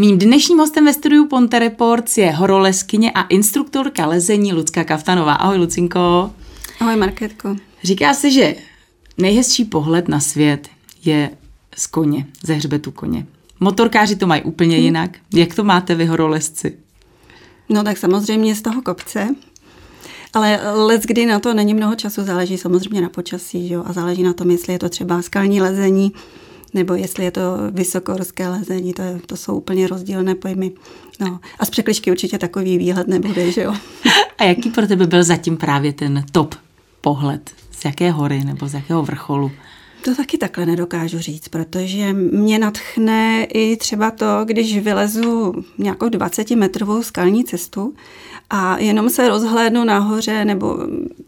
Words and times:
Mým 0.00 0.18
dnešním 0.18 0.58
hostem 0.58 0.84
ve 0.84 0.92
studiu 0.92 1.26
Ponte 1.26 1.58
Reports 1.58 2.18
je 2.18 2.30
horoleskyně 2.30 3.10
a 3.10 3.22
instruktorka 3.22 4.06
lezení 4.06 4.52
Lucka 4.52 4.84
Kaftanová. 4.84 5.32
Ahoj 5.32 5.56
Lucinko. 5.56 6.30
Ahoj 6.80 6.96
Marketko. 6.96 7.56
Říká 7.82 8.14
se, 8.14 8.30
že 8.30 8.54
nejhezčí 9.16 9.64
pohled 9.64 10.08
na 10.08 10.20
svět 10.20 10.68
je 11.04 11.30
z 11.76 11.86
koně, 11.86 12.26
ze 12.42 12.54
hřbetu 12.54 12.90
koně. 12.90 13.26
Motorkáři 13.60 14.16
to 14.16 14.26
mají 14.26 14.42
úplně 14.42 14.76
hmm. 14.76 14.84
jinak. 14.84 15.10
Jak 15.34 15.54
to 15.54 15.64
máte 15.64 15.94
vy 15.94 16.06
horolezci? 16.06 16.78
No 17.68 17.82
tak 17.84 17.98
samozřejmě 17.98 18.54
z 18.54 18.62
toho 18.62 18.82
kopce, 18.82 19.28
ale 20.34 20.60
let, 20.74 21.02
kdy 21.02 21.26
na 21.26 21.40
to 21.40 21.54
není 21.54 21.74
mnoho 21.74 21.94
času, 21.94 22.24
záleží 22.24 22.58
samozřejmě 22.58 23.00
na 23.00 23.08
počasí 23.08 23.72
jo? 23.72 23.82
a 23.86 23.92
záleží 23.92 24.22
na 24.22 24.32
tom, 24.32 24.50
jestli 24.50 24.72
je 24.72 24.78
to 24.78 24.88
třeba 24.88 25.22
skalní 25.22 25.60
lezení, 25.60 26.12
nebo 26.74 26.94
jestli 26.94 27.24
je 27.24 27.30
to 27.30 27.40
vysokorské 27.70 28.48
lezení, 28.48 28.92
to, 28.92 29.02
je, 29.02 29.20
to 29.26 29.36
jsou 29.36 29.56
úplně 29.56 29.86
rozdílné 29.86 30.34
pojmy. 30.34 30.72
No. 31.20 31.40
A 31.58 31.64
z 31.64 31.70
překličky 31.70 32.10
určitě 32.10 32.38
takový 32.38 32.78
výhled 32.78 33.08
nebude, 33.08 33.52
že 33.52 33.62
jo. 33.62 33.74
A 34.38 34.44
jaký 34.44 34.70
pro 34.70 34.86
tebe 34.86 35.06
byl 35.06 35.24
zatím 35.24 35.56
právě 35.56 35.92
ten 35.92 36.24
top 36.32 36.54
pohled? 37.00 37.50
Z 37.70 37.84
jaké 37.84 38.10
hory 38.10 38.44
nebo 38.44 38.68
z 38.68 38.74
jakého 38.74 39.02
vrcholu? 39.02 39.50
To 40.04 40.14
taky 40.14 40.38
takhle 40.38 40.66
nedokážu 40.66 41.18
říct, 41.18 41.48
protože 41.48 42.12
mě 42.12 42.58
natchne 42.58 43.44
i 43.44 43.76
třeba 43.76 44.10
to, 44.10 44.26
když 44.44 44.78
vylezu 44.78 45.52
nějakou 45.78 46.06
20-metrovou 46.06 47.02
skalní 47.02 47.44
cestu 47.44 47.94
a 48.50 48.78
jenom 48.78 49.10
se 49.10 49.28
rozhlédnu 49.28 49.84
nahoře, 49.84 50.44
nebo 50.44 50.78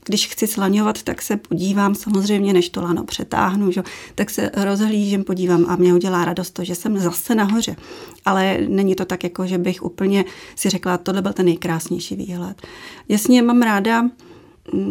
když 0.05 0.27
chci 0.29 0.47
slaňovat, 0.47 1.03
tak 1.03 1.23
se 1.23 1.37
podívám, 1.37 1.95
samozřejmě 1.95 2.53
než 2.53 2.69
to 2.69 2.83
lano 2.83 3.05
přetáhnu, 3.05 3.71
že, 3.73 3.83
tak 4.15 4.31
se 4.31 4.51
rozhlížím, 4.57 5.25
podívám 5.25 5.67
a 5.69 5.77
mě 5.77 5.95
udělá 5.95 6.25
radost 6.25 6.51
to, 6.51 6.65
že 6.65 6.75
jsem 6.75 6.99
zase 6.99 7.35
nahoře. 7.35 7.77
Ale 8.25 8.59
není 8.69 8.95
to 8.95 9.05
tak, 9.05 9.25
jako 9.25 9.47
že 9.47 9.59
bych 9.59 9.83
úplně 9.83 10.25
si 10.57 10.71
řekla, 10.71 10.99
tohle 10.99 11.23
byl 11.23 11.33
ten 11.33 11.47
nejkrásnější 11.47 12.17
výhled. 12.17 12.63
Jasně, 13.09 13.43
mám 13.43 13.63
ráda 13.63 14.05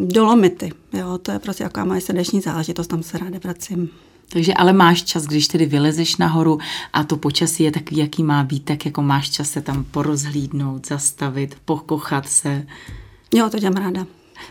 dolomity, 0.06 0.72
jo, 0.94 1.18
to 1.18 1.32
je 1.32 1.40
prostě 1.40 1.64
jaká 1.64 1.86
moje 1.86 2.02
srdeční 2.02 2.42
záležitost, 2.42 2.88
tam 2.88 3.04
se 3.04 3.18
ráda 3.18 3.40
vracím. 3.44 3.90
Takže 4.30 4.54
ale 4.54 4.74
máš 4.74 5.04
čas, 5.04 5.26
když 5.26 5.48
tedy 5.48 5.66
vylezeš 5.66 6.18
nahoru 6.18 6.60
a 6.94 7.04
to 7.04 7.18
počasí 7.18 7.64
je 7.64 7.72
takový, 7.72 7.98
jaký 7.98 8.24
má 8.24 8.44
být, 8.44 8.66
tak 8.66 8.86
jako 8.86 9.02
máš 9.02 9.30
čas 9.30 9.50
se 9.50 9.62
tam 9.62 9.84
porozhlídnout, 9.84 10.88
zastavit, 10.88 11.58
pokochat 11.66 12.30
se. 12.30 12.68
Jo, 13.34 13.50
to 13.50 13.60
dělám 13.60 13.76
ráda. 13.76 14.06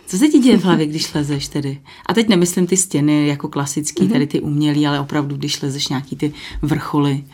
Co 0.06 0.18
se 0.18 0.28
ti 0.28 0.38
děje 0.38 0.58
v 0.58 0.64
hlavě, 0.64 0.86
když 0.86 1.14
lezeš 1.14 1.48
tedy? 1.48 1.80
A 2.06 2.14
teď 2.14 2.28
nemyslím 2.28 2.66
ty 2.66 2.76
stěny 2.76 3.26
jako 3.26 3.48
klasický, 3.48 4.02
mm-hmm. 4.04 4.12
tady 4.12 4.26
ty 4.26 4.40
umělý, 4.40 4.86
ale 4.86 5.00
opravdu, 5.00 5.36
když 5.36 5.62
lezeš 5.62 5.88
nějaký 5.88 6.16
ty 6.16 6.32
vrcholy, 6.62 7.24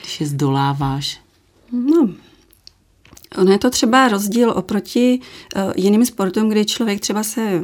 když 0.00 0.20
je 0.20 0.26
zdoláváš. 0.26 1.20
No, 1.72 2.08
ono 3.36 3.52
je 3.52 3.58
to 3.58 3.70
třeba 3.70 4.08
rozdíl 4.08 4.50
oproti 4.50 5.20
uh, 5.56 5.72
jiným 5.76 6.06
sportům, 6.06 6.48
kdy 6.48 6.64
člověk 6.64 7.00
třeba 7.00 7.22
se 7.22 7.62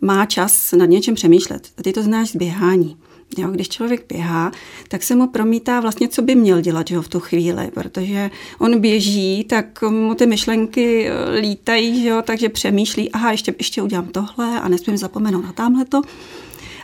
má 0.00 0.26
čas 0.26 0.72
nad 0.72 0.86
něčem 0.86 1.14
přemýšlet. 1.14 1.68
A 1.78 1.82
ty 1.82 1.92
to 1.92 2.02
znáš 2.02 2.30
z 2.30 2.36
běhání. 2.36 2.96
Jo, 3.38 3.48
když 3.48 3.68
člověk 3.68 4.04
běhá, 4.08 4.52
tak 4.88 5.02
se 5.02 5.14
mu 5.14 5.26
promítá 5.26 5.80
vlastně, 5.80 6.08
co 6.08 6.22
by 6.22 6.34
měl 6.34 6.60
dělat 6.60 6.90
jo, 6.90 7.02
v 7.02 7.08
tu 7.08 7.20
chvíli, 7.20 7.70
protože 7.74 8.30
on 8.58 8.80
běží, 8.80 9.44
tak 9.44 9.82
mu 9.82 10.14
ty 10.14 10.26
myšlenky 10.26 11.08
eh, 11.08 11.40
lítají, 11.40 12.06
jo, 12.06 12.22
takže 12.22 12.48
přemýšlí, 12.48 13.12
aha, 13.12 13.30
ještě, 13.30 13.54
ještě 13.58 13.82
udělám 13.82 14.08
tohle 14.08 14.60
a 14.60 14.68
nesmím 14.68 14.96
zapomenout 14.96 15.44
na 15.44 15.52
tamhleto. 15.52 16.02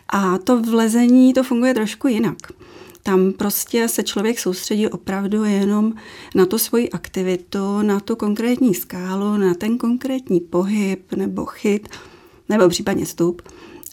A 0.09 0.39
to 0.39 0.63
vlezení, 0.63 1.33
to 1.33 1.43
funguje 1.43 1.75
trošku 1.75 2.09
jinak. 2.09 2.37
Tam 3.03 3.33
prostě 3.33 3.89
se 3.89 4.03
člověk 4.03 4.39
soustředí 4.39 4.89
opravdu 4.89 5.45
jenom 5.45 5.93
na 6.35 6.47
tu 6.47 6.59
svoji 6.59 6.91
aktivitu, 6.91 7.83
na 7.83 8.01
tu 8.01 8.17
konkrétní 8.17 8.75
skálu, 8.75 9.37
na 9.37 9.55
ten 9.55 9.79
konkrétní 9.79 10.41
pohyb 10.41 11.13
nebo 11.13 11.45
chyt, 11.45 11.89
nebo 12.49 12.69
případně 12.69 13.07
stup 13.07 13.43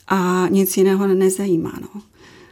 a 0.07 0.47
nic 0.50 0.78
jiného 0.78 1.07
nezajímá. 1.07 1.73
No. 1.81 2.01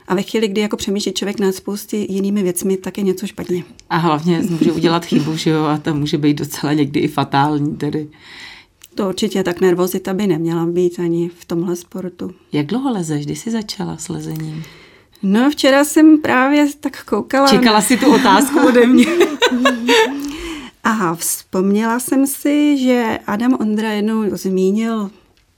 A 0.08 0.16
ve 0.16 0.22
chvíli, 0.22 0.48
kdy 0.48 0.62
jako 0.62 0.78
přemýšlí 0.78 1.14
člověk 1.14 1.40
nad 1.40 1.56
spousty 1.56 2.08
jinými 2.10 2.44
věcmi, 2.44 2.78
tak 2.78 2.98
je 2.98 3.04
něco 3.04 3.28
špatně. 3.28 3.64
A 3.90 3.98
hlavně 3.98 4.44
může 4.50 4.72
udělat 4.72 5.06
chybu, 5.06 5.36
že 5.36 5.50
jo, 5.50 5.64
a 5.64 5.78
to 5.78 5.94
může 5.94 6.18
být 6.18 6.38
docela 6.38 6.74
někdy 6.74 7.00
i 7.00 7.08
fatální 7.08 7.76
tedy. 7.76 8.08
To 8.96 9.10
určitě 9.10 9.44
tak 9.44 9.62
nervozita 9.62 10.14
by 10.14 10.28
neměla 10.28 10.66
být 10.66 11.00
ani 11.00 11.30
v 11.30 11.46
tomhle 11.46 11.76
sportu. 11.76 12.32
Jak 12.52 12.66
dlouho 12.66 12.92
lezeš? 12.92 13.26
Kdy 13.26 13.36
jsi 13.36 13.52
začala 13.52 13.98
s 13.98 14.10
lezením? 14.10 14.64
No 15.24 15.50
včera 15.50 15.86
jsem 15.86 16.22
právě 16.22 16.68
tak 16.80 17.04
koukala. 17.04 17.48
Čekala 17.48 17.82
si 17.82 17.98
tu 17.98 18.16
otázku 18.16 18.68
ode 18.68 18.88
mě. 18.88 19.06
Aha, 20.84 21.16
vzpomněla 21.16 22.00
jsem 22.00 22.28
si, 22.28 22.78
že 22.78 23.20
Adam 23.28 23.58
Ondra 23.60 23.92
jednou 23.92 24.24
zmínil 24.38 25.12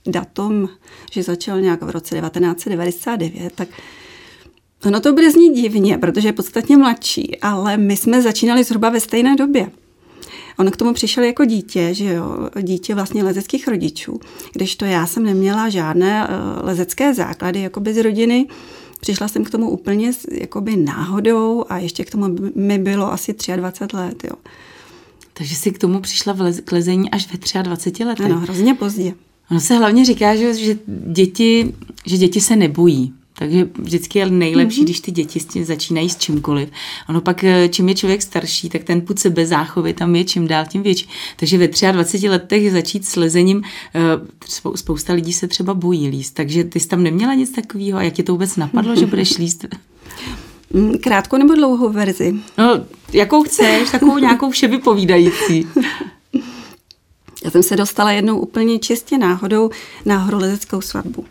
datum, 0.06 0.68
že 1.12 1.22
začal 1.22 1.60
nějak 1.60 1.82
v 1.82 1.90
roce 1.90 2.20
1999, 2.20 3.52
tak 3.54 3.68
Ono 4.86 5.00
to 5.00 5.12
bude 5.12 5.30
znít 5.30 5.54
divně, 5.54 5.98
protože 5.98 6.28
je 6.28 6.32
podstatně 6.32 6.76
mladší, 6.76 7.40
ale 7.40 7.76
my 7.76 7.96
jsme 7.96 8.22
začínali 8.22 8.64
zhruba 8.64 8.88
ve 8.90 9.00
stejné 9.00 9.36
době. 9.36 9.70
On 10.58 10.70
k 10.70 10.76
tomu 10.76 10.92
přišel 10.92 11.24
jako 11.24 11.44
dítě, 11.44 11.94
že 11.94 12.04
jo, 12.04 12.48
dítě 12.62 12.94
vlastně 12.94 13.24
lezeckých 13.24 13.68
rodičů, 13.68 14.20
kdežto 14.52 14.84
já 14.84 15.06
jsem 15.06 15.22
neměla 15.22 15.68
žádné 15.68 16.28
uh, 16.28 16.66
lezecké 16.66 17.14
základy 17.14 17.60
jako 17.60 17.80
bez 17.80 17.96
rodiny. 17.96 18.46
Přišla 19.00 19.28
jsem 19.28 19.44
k 19.44 19.50
tomu 19.50 19.70
úplně 19.70 20.12
jakoby 20.32 20.76
náhodou 20.76 21.64
a 21.68 21.78
ještě 21.78 22.04
k 22.04 22.10
tomu 22.10 22.36
mi 22.54 22.78
bylo 22.78 23.12
asi 23.12 23.34
23 23.56 23.96
let, 23.96 24.24
jo. 24.24 24.36
Takže 25.32 25.54
jsi 25.56 25.70
k 25.70 25.78
tomu 25.78 26.00
přišla 26.00 26.32
v 26.32 26.40
lez- 26.40 26.62
k 26.64 26.72
lezení 26.72 27.10
až 27.10 27.28
ve 27.32 27.62
23 27.62 28.04
letech. 28.04 28.26
Ano, 28.26 28.40
hrozně 28.40 28.74
pozdě. 28.74 29.14
Ono 29.50 29.60
se 29.60 29.74
hlavně 29.74 30.04
říká, 30.04 30.36
že, 30.36 30.54
že, 30.54 30.78
děti, 31.06 31.74
že 32.06 32.16
děti 32.16 32.40
se 32.40 32.56
nebojí. 32.56 33.12
Takže 33.40 33.68
vždycky 33.78 34.18
je 34.18 34.30
nejlepší, 34.30 34.80
mm-hmm. 34.80 34.84
když 34.84 35.00
ty 35.00 35.10
děti 35.10 35.40
s 35.40 35.44
tím 35.44 35.64
začínají 35.64 36.10
s 36.10 36.16
čímkoliv. 36.16 36.68
Ono 37.08 37.20
pak, 37.20 37.44
eh, 37.44 37.68
čím 37.68 37.88
je 37.88 37.94
člověk 37.94 38.22
starší, 38.22 38.68
tak 38.68 38.84
ten 38.84 39.00
put 39.00 39.18
sebezáchovy 39.18 39.92
tam 39.92 40.16
je 40.16 40.24
čím 40.24 40.46
dál 40.46 40.64
tím 40.68 40.82
větší. 40.82 41.08
Takže 41.36 41.58
ve 41.58 41.92
23 41.92 42.28
letech 42.28 42.72
začít 42.72 43.06
s 43.06 43.16
lezením, 43.16 43.62
eh, 43.94 44.00
spousta 44.74 45.12
lidí 45.12 45.32
se 45.32 45.48
třeba 45.48 45.74
bojí 45.74 46.08
líst. 46.08 46.34
Takže 46.34 46.64
ty 46.64 46.80
jsi 46.80 46.88
tam 46.88 47.02
neměla 47.02 47.34
nic 47.34 47.50
takového 47.50 47.98
a 47.98 48.02
jak 48.02 48.14
tě 48.14 48.22
to 48.22 48.32
vůbec 48.32 48.56
napadlo, 48.56 48.96
že 48.96 49.06
budeš 49.06 49.38
líst? 49.38 49.64
Mm, 50.72 50.98
krátkou 50.98 51.36
nebo 51.36 51.54
dlouhou 51.54 51.92
verzi? 51.92 52.34
No, 52.58 52.84
jakou 53.12 53.42
chceš, 53.42 53.90
takovou 53.90 54.18
nějakou 54.18 54.50
vše 54.50 54.68
vypovídající. 54.68 55.66
Já 57.44 57.50
jsem 57.50 57.62
se 57.62 57.76
dostala 57.76 58.12
jednou 58.12 58.38
úplně 58.38 58.78
čistě 58.78 59.18
náhodou 59.18 59.70
na 60.04 60.18
horolezeckou 60.18 60.80
svatbu. 60.80 61.24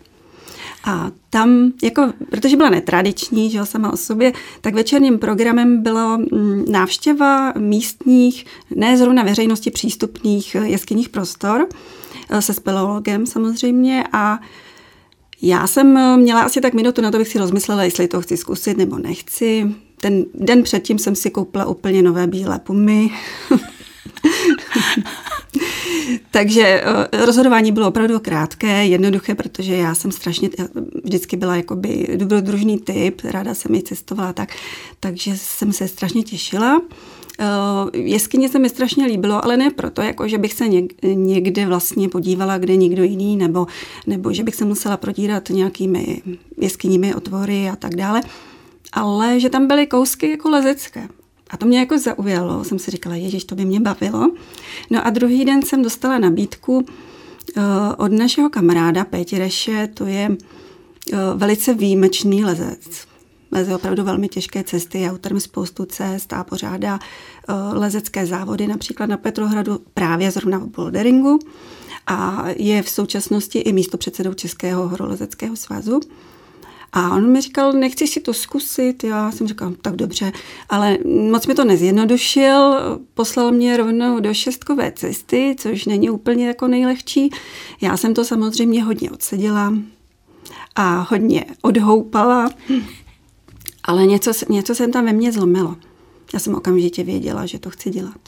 A 0.84 1.12
tam, 1.30 1.72
jako, 1.84 2.14
protože 2.30 2.58
byla 2.58 2.70
netradiční, 2.70 3.52
že 3.52 3.58
jo, 3.58 3.66
sama 3.66 3.94
o 3.94 3.98
sobě, 3.98 4.34
tak 4.62 4.74
večerním 4.74 5.20
programem 5.20 5.84
byla 5.84 6.18
mm, 6.18 6.66
návštěva 6.72 7.54
místních, 7.58 8.46
ne 8.76 8.98
zrovna 8.98 9.24
veřejnosti 9.24 9.72
přístupných 9.72 10.56
jeskyních 10.56 11.10
prostor, 11.10 11.68
eh, 12.30 12.42
se 12.42 12.54
speleologem 12.54 13.26
samozřejmě 13.26 14.04
a 14.12 14.40
já 15.42 15.68
jsem 15.68 16.18
měla 16.18 16.42
asi 16.42 16.62
tak 16.62 16.74
minutu 16.74 17.02
na 17.02 17.12
to, 17.12 17.18
bych 17.18 17.28
si 17.28 17.40
rozmyslela, 17.40 17.84
jestli 17.84 18.08
to 18.08 18.22
chci 18.22 18.38
zkusit 18.38 18.78
nebo 18.78 18.98
nechci. 18.98 19.76
Ten 20.02 20.26
den 20.34 20.64
předtím 20.64 21.00
jsem 21.00 21.16
si 21.16 21.30
koupila 21.32 21.66
úplně 21.66 22.02
nové 22.02 22.28
bílé 22.28 22.60
pumy. 22.60 23.10
Takže 26.32 26.84
eh, 27.12 27.26
rozhodování 27.26 27.72
bylo 27.72 27.88
opravdu 27.88 28.20
krátké, 28.20 28.86
jednoduché, 28.86 29.36
protože 29.36 29.76
já 29.76 29.96
jsem 29.96 30.12
strašně, 30.12 30.50
vždycky 31.04 31.38
byla 31.38 31.56
jakoby 31.56 32.08
dobrodružný 32.16 32.80
typ, 32.80 33.22
ráda 33.24 33.54
jsem 33.54 33.76
i 33.76 33.82
cestovala 33.82 34.34
tak, 34.34 34.56
takže 35.00 35.32
jsem 35.36 35.74
se 35.74 35.88
strašně 35.88 36.24
těšila. 36.24 36.82
Eh, 37.40 37.98
jeskyně 37.98 38.50
se 38.50 38.60
mi 38.60 38.70
strašně 38.70 39.06
líbilo, 39.06 39.46
ale 39.46 39.58
ne 39.58 39.70
proto, 39.70 40.02
jako 40.02 40.28
že 40.28 40.38
bych 40.38 40.54
se 40.54 40.66
někde 41.14 41.66
vlastně 41.66 42.10
podívala, 42.10 42.58
kde 42.58 42.76
nikdo 42.76 43.04
jiný, 43.04 43.38
nebo, 43.38 43.68
nebo 44.08 44.34
že 44.34 44.44
bych 44.44 44.56
se 44.56 44.66
musela 44.66 44.98
prodírat 44.98 45.50
nějakými 45.50 46.22
jeskyními 46.58 47.16
otvory 47.16 47.70
a 47.70 47.76
tak 47.76 47.96
dále, 47.96 48.22
ale 48.92 49.40
že 49.40 49.50
tam 49.50 49.68
byly 49.68 49.88
kousky 49.88 50.30
jako 50.30 50.50
lezecké. 50.50 51.08
A 51.50 51.58
to 51.58 51.66
mě 51.66 51.80
jako 51.80 51.98
zaujalo. 51.98 52.64
Jsem 52.64 52.80
si 52.80 52.92
říkala, 52.92 53.16
ježiš, 53.16 53.44
to 53.44 53.56
by 53.56 53.66
mě 53.66 53.80
bavilo. 53.80 54.32
No 54.90 55.08
a 55.08 55.10
druhý 55.10 55.46
den 55.46 55.62
jsem 55.62 55.82
dostala 55.84 56.20
nabídku 56.20 56.78
uh, 56.78 56.84
od 57.98 58.12
našeho 58.12 58.50
kamaráda 58.50 59.06
Péti 59.06 59.40
Reše, 59.40 59.90
to 59.94 60.06
je 60.06 60.30
uh, 60.30 60.38
velice 61.36 61.74
výjimečný 61.74 62.46
lezec. 62.46 63.10
Leze 63.52 63.76
opravdu 63.76 64.04
velmi 64.04 64.28
těžké 64.28 64.64
cesty, 64.64 65.00
je 65.00 65.12
autorem 65.12 65.40
spoustu 65.40 65.86
cest 65.86 66.34
a 66.34 66.44
pořádá 66.44 67.00
uh, 67.50 67.56
lezecké 67.78 68.26
závody, 68.26 68.68
například 68.68 69.06
na 69.06 69.18
Petrohradu 69.18 69.80
právě 69.94 70.32
zrovna 70.32 70.58
v 70.58 70.68
boulderingu 70.68 71.40
a 72.08 72.46
je 72.56 72.84
v 72.84 72.90
současnosti 72.90 73.60
i 73.60 73.74
místo 73.74 73.98
předsedou 73.98 74.34
Českého 74.34 74.88
horolezeckého 74.88 75.56
svazu. 75.56 76.00
A 76.94 77.16
on 77.16 77.32
mi 77.32 77.42
říkal, 77.42 77.74
nechci 77.74 78.08
si 78.08 78.20
to 78.20 78.34
zkusit. 78.34 79.04
Já 79.04 79.32
jsem 79.32 79.48
říkal, 79.48 79.74
tak 79.82 79.96
dobře, 79.96 80.32
ale 80.70 80.98
moc 81.32 81.48
mi 81.48 81.56
to 81.56 81.66
nezjednodušil. 81.66 82.76
Poslal 83.14 83.52
mě 83.52 83.78
rovnou 83.78 84.20
do 84.20 84.34
šestkové 84.34 84.92
cesty, 84.92 85.56
což 85.60 85.86
není 85.86 86.10
úplně 86.10 86.48
jako 86.48 86.68
nejlehčí. 86.68 87.30
Já 87.82 87.98
jsem 87.98 88.14
to 88.14 88.26
samozřejmě 88.26 88.84
hodně 88.84 89.12
odseděla 89.12 89.74
a 90.76 91.08
hodně 91.10 91.46
odhoupala, 91.62 92.50
ale 93.84 94.06
něco, 94.06 94.32
něco 94.50 94.76
jsem 94.76 94.92
tam 94.92 95.06
ve 95.06 95.14
mně 95.14 95.32
zlomilo. 95.32 95.76
Já 96.34 96.40
jsem 96.40 96.56
okamžitě 96.56 97.04
věděla, 97.04 97.46
že 97.46 97.60
to 97.60 97.70
chci 97.70 97.90
dělat. 97.90 98.20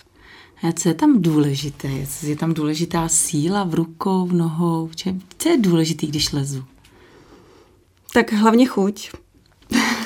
A 0.63 0.71
co 0.71 0.89
je 0.89 0.95
tam 0.95 1.21
důležité? 1.21 1.89
Je 2.23 2.35
tam 2.35 2.53
důležitá 2.53 3.07
síla 3.07 3.63
v 3.63 3.73
rukou, 3.73 4.25
v 4.25 4.33
nohou? 4.33 4.89
Co 5.37 5.49
je 5.49 5.57
důležité, 5.57 6.07
když 6.07 6.33
lezu? 6.33 6.63
Tak 8.13 8.33
hlavně 8.33 8.65
chuť. 8.65 9.09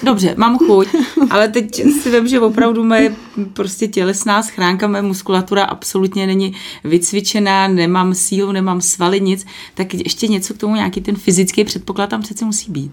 Dobře, 0.03 0.35
mám 0.37 0.57
chuť, 0.57 0.87
ale 1.29 1.47
teď 1.47 1.75
si 2.01 2.11
vím, 2.11 2.27
že 2.27 2.39
opravdu 2.39 2.83
moje 2.83 3.15
prostě 3.53 3.87
tělesná 3.87 4.43
schránka, 4.43 4.87
moje 4.87 5.01
muskulatura 5.01 5.63
absolutně 5.63 6.27
není 6.27 6.53
vycvičená, 6.83 7.67
nemám 7.67 8.13
sílu, 8.13 8.51
nemám 8.51 8.81
svaly, 8.81 9.21
nic, 9.21 9.45
tak 9.73 9.93
ještě 9.93 10.27
něco 10.27 10.53
k 10.53 10.57
tomu, 10.57 10.75
nějaký 10.75 11.01
ten 11.01 11.15
fyzický 11.15 11.63
předpoklad 11.63 12.09
tam 12.09 12.21
přece 12.21 12.45
musí 12.45 12.71
být. 12.71 12.91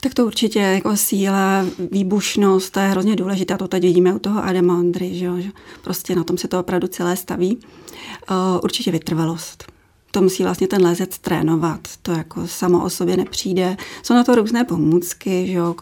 Tak 0.00 0.14
to 0.14 0.26
určitě 0.26 0.58
jako 0.58 0.96
síla, 0.96 1.66
výbušnost, 1.92 2.72
to 2.72 2.80
je 2.80 2.86
hrozně 2.86 3.16
důležité, 3.16 3.56
to 3.56 3.68
teď 3.68 3.82
vidíme 3.82 4.14
u 4.14 4.18
toho 4.18 4.44
Adama 4.44 4.78
Ondry, 4.78 5.14
že, 5.14 5.42
že 5.42 5.50
prostě 5.82 6.14
na 6.14 6.24
tom 6.24 6.38
se 6.38 6.48
to 6.48 6.60
opravdu 6.60 6.86
celé 6.86 7.16
staví. 7.16 7.58
Uh, 8.30 8.36
určitě 8.62 8.90
vytrvalost 8.90 9.73
to 10.14 10.22
musí 10.22 10.42
vlastně 10.42 10.66
ten 10.66 10.82
lézec 10.82 11.18
trénovat. 11.18 11.80
To 12.02 12.12
jako 12.12 12.46
samo 12.46 12.84
o 12.84 12.90
sobě 12.90 13.16
nepřijde. 13.16 13.76
Jsou 14.02 14.14
na 14.14 14.24
to 14.24 14.34
různé 14.34 14.64
pomůcky, 14.64 15.46
že 15.46 15.52
jo. 15.52 15.74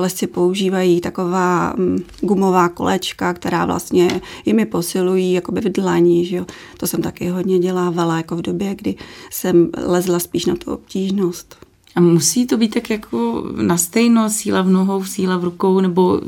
Lesci 0.00 0.26
používají 0.26 1.00
taková 1.00 1.74
mm, 1.76 1.98
gumová 2.20 2.68
kolečka, 2.68 3.34
která 3.34 3.66
vlastně 3.66 4.20
jimi 4.46 4.66
posilují 4.66 5.32
jakoby 5.32 5.60
v 5.60 5.72
dlaní, 5.72 6.24
že 6.24 6.36
jo. 6.36 6.46
To 6.76 6.86
jsem 6.86 7.02
taky 7.02 7.28
hodně 7.28 7.58
dělávala 7.58 8.16
jako 8.16 8.36
v 8.36 8.42
době, 8.42 8.74
kdy 8.74 8.94
jsem 9.30 9.70
lezla 9.76 10.18
spíš 10.18 10.46
na 10.46 10.56
tu 10.56 10.72
obtížnost. 10.72 11.56
A 11.96 12.00
musí 12.00 12.46
to 12.46 12.56
být 12.56 12.74
tak 12.74 12.90
jako 12.90 13.44
na 13.56 13.76
stejno, 13.76 14.30
síla 14.30 14.62
v 14.62 14.68
nohou, 14.68 15.04
síla 15.04 15.36
v 15.36 15.44
rukou, 15.44 15.80
nebo 15.80 16.20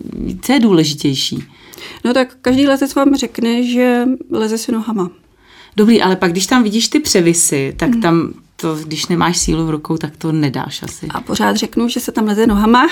co 0.42 0.52
je 0.52 0.60
důležitější? 0.60 1.44
No 2.04 2.14
tak 2.14 2.36
každý 2.42 2.66
lezec 2.66 2.94
vám 2.94 3.16
řekne, 3.16 3.62
že 3.62 4.04
leze 4.30 4.58
si 4.58 4.72
nohama. 4.72 5.10
Dobrý, 5.76 6.02
ale 6.02 6.16
pak 6.16 6.32
když 6.32 6.46
tam 6.46 6.62
vidíš 6.62 6.88
ty 6.88 7.00
převisy, 7.00 7.74
tak 7.76 7.90
mm. 7.90 8.00
tam 8.00 8.32
to, 8.56 8.74
když 8.74 9.06
nemáš 9.06 9.38
sílu 9.38 9.66
v 9.66 9.70
rukou, 9.70 9.96
tak 9.96 10.16
to 10.16 10.32
nedáš 10.32 10.82
asi. 10.82 11.06
A 11.10 11.20
pořád 11.20 11.56
řeknu, 11.56 11.88
že 11.88 12.00
se 12.00 12.12
tam 12.12 12.26
leze 12.26 12.46
nohama. 12.46 12.88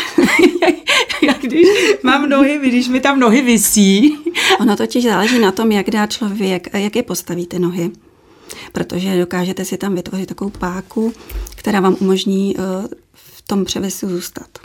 Já 1.22 1.32
když 1.32 1.68
mám 2.02 2.28
nohy, 2.28 2.60
když 2.62 2.88
mi 2.88 3.00
tam 3.00 3.20
nohy 3.20 3.42
visí. 3.42 4.18
ono 4.60 4.76
totiž 4.76 5.04
záleží 5.04 5.38
na 5.38 5.52
tom, 5.52 5.72
jak 5.72 5.90
dá 5.90 6.06
člověk, 6.06 6.68
jak 6.74 6.96
je 6.96 7.02
postaví 7.02 7.46
ty 7.46 7.58
nohy. 7.58 7.90
Protože 8.72 9.18
dokážete 9.18 9.64
si 9.64 9.76
tam 9.76 9.94
vytvořit 9.94 10.28
takovou 10.28 10.50
páku, 10.50 11.12
která 11.56 11.80
vám 11.80 11.96
umožní 12.00 12.56
uh, 12.56 12.62
v 13.14 13.42
tom 13.42 13.64
převisu 13.64 14.08
zůstat. 14.08 14.58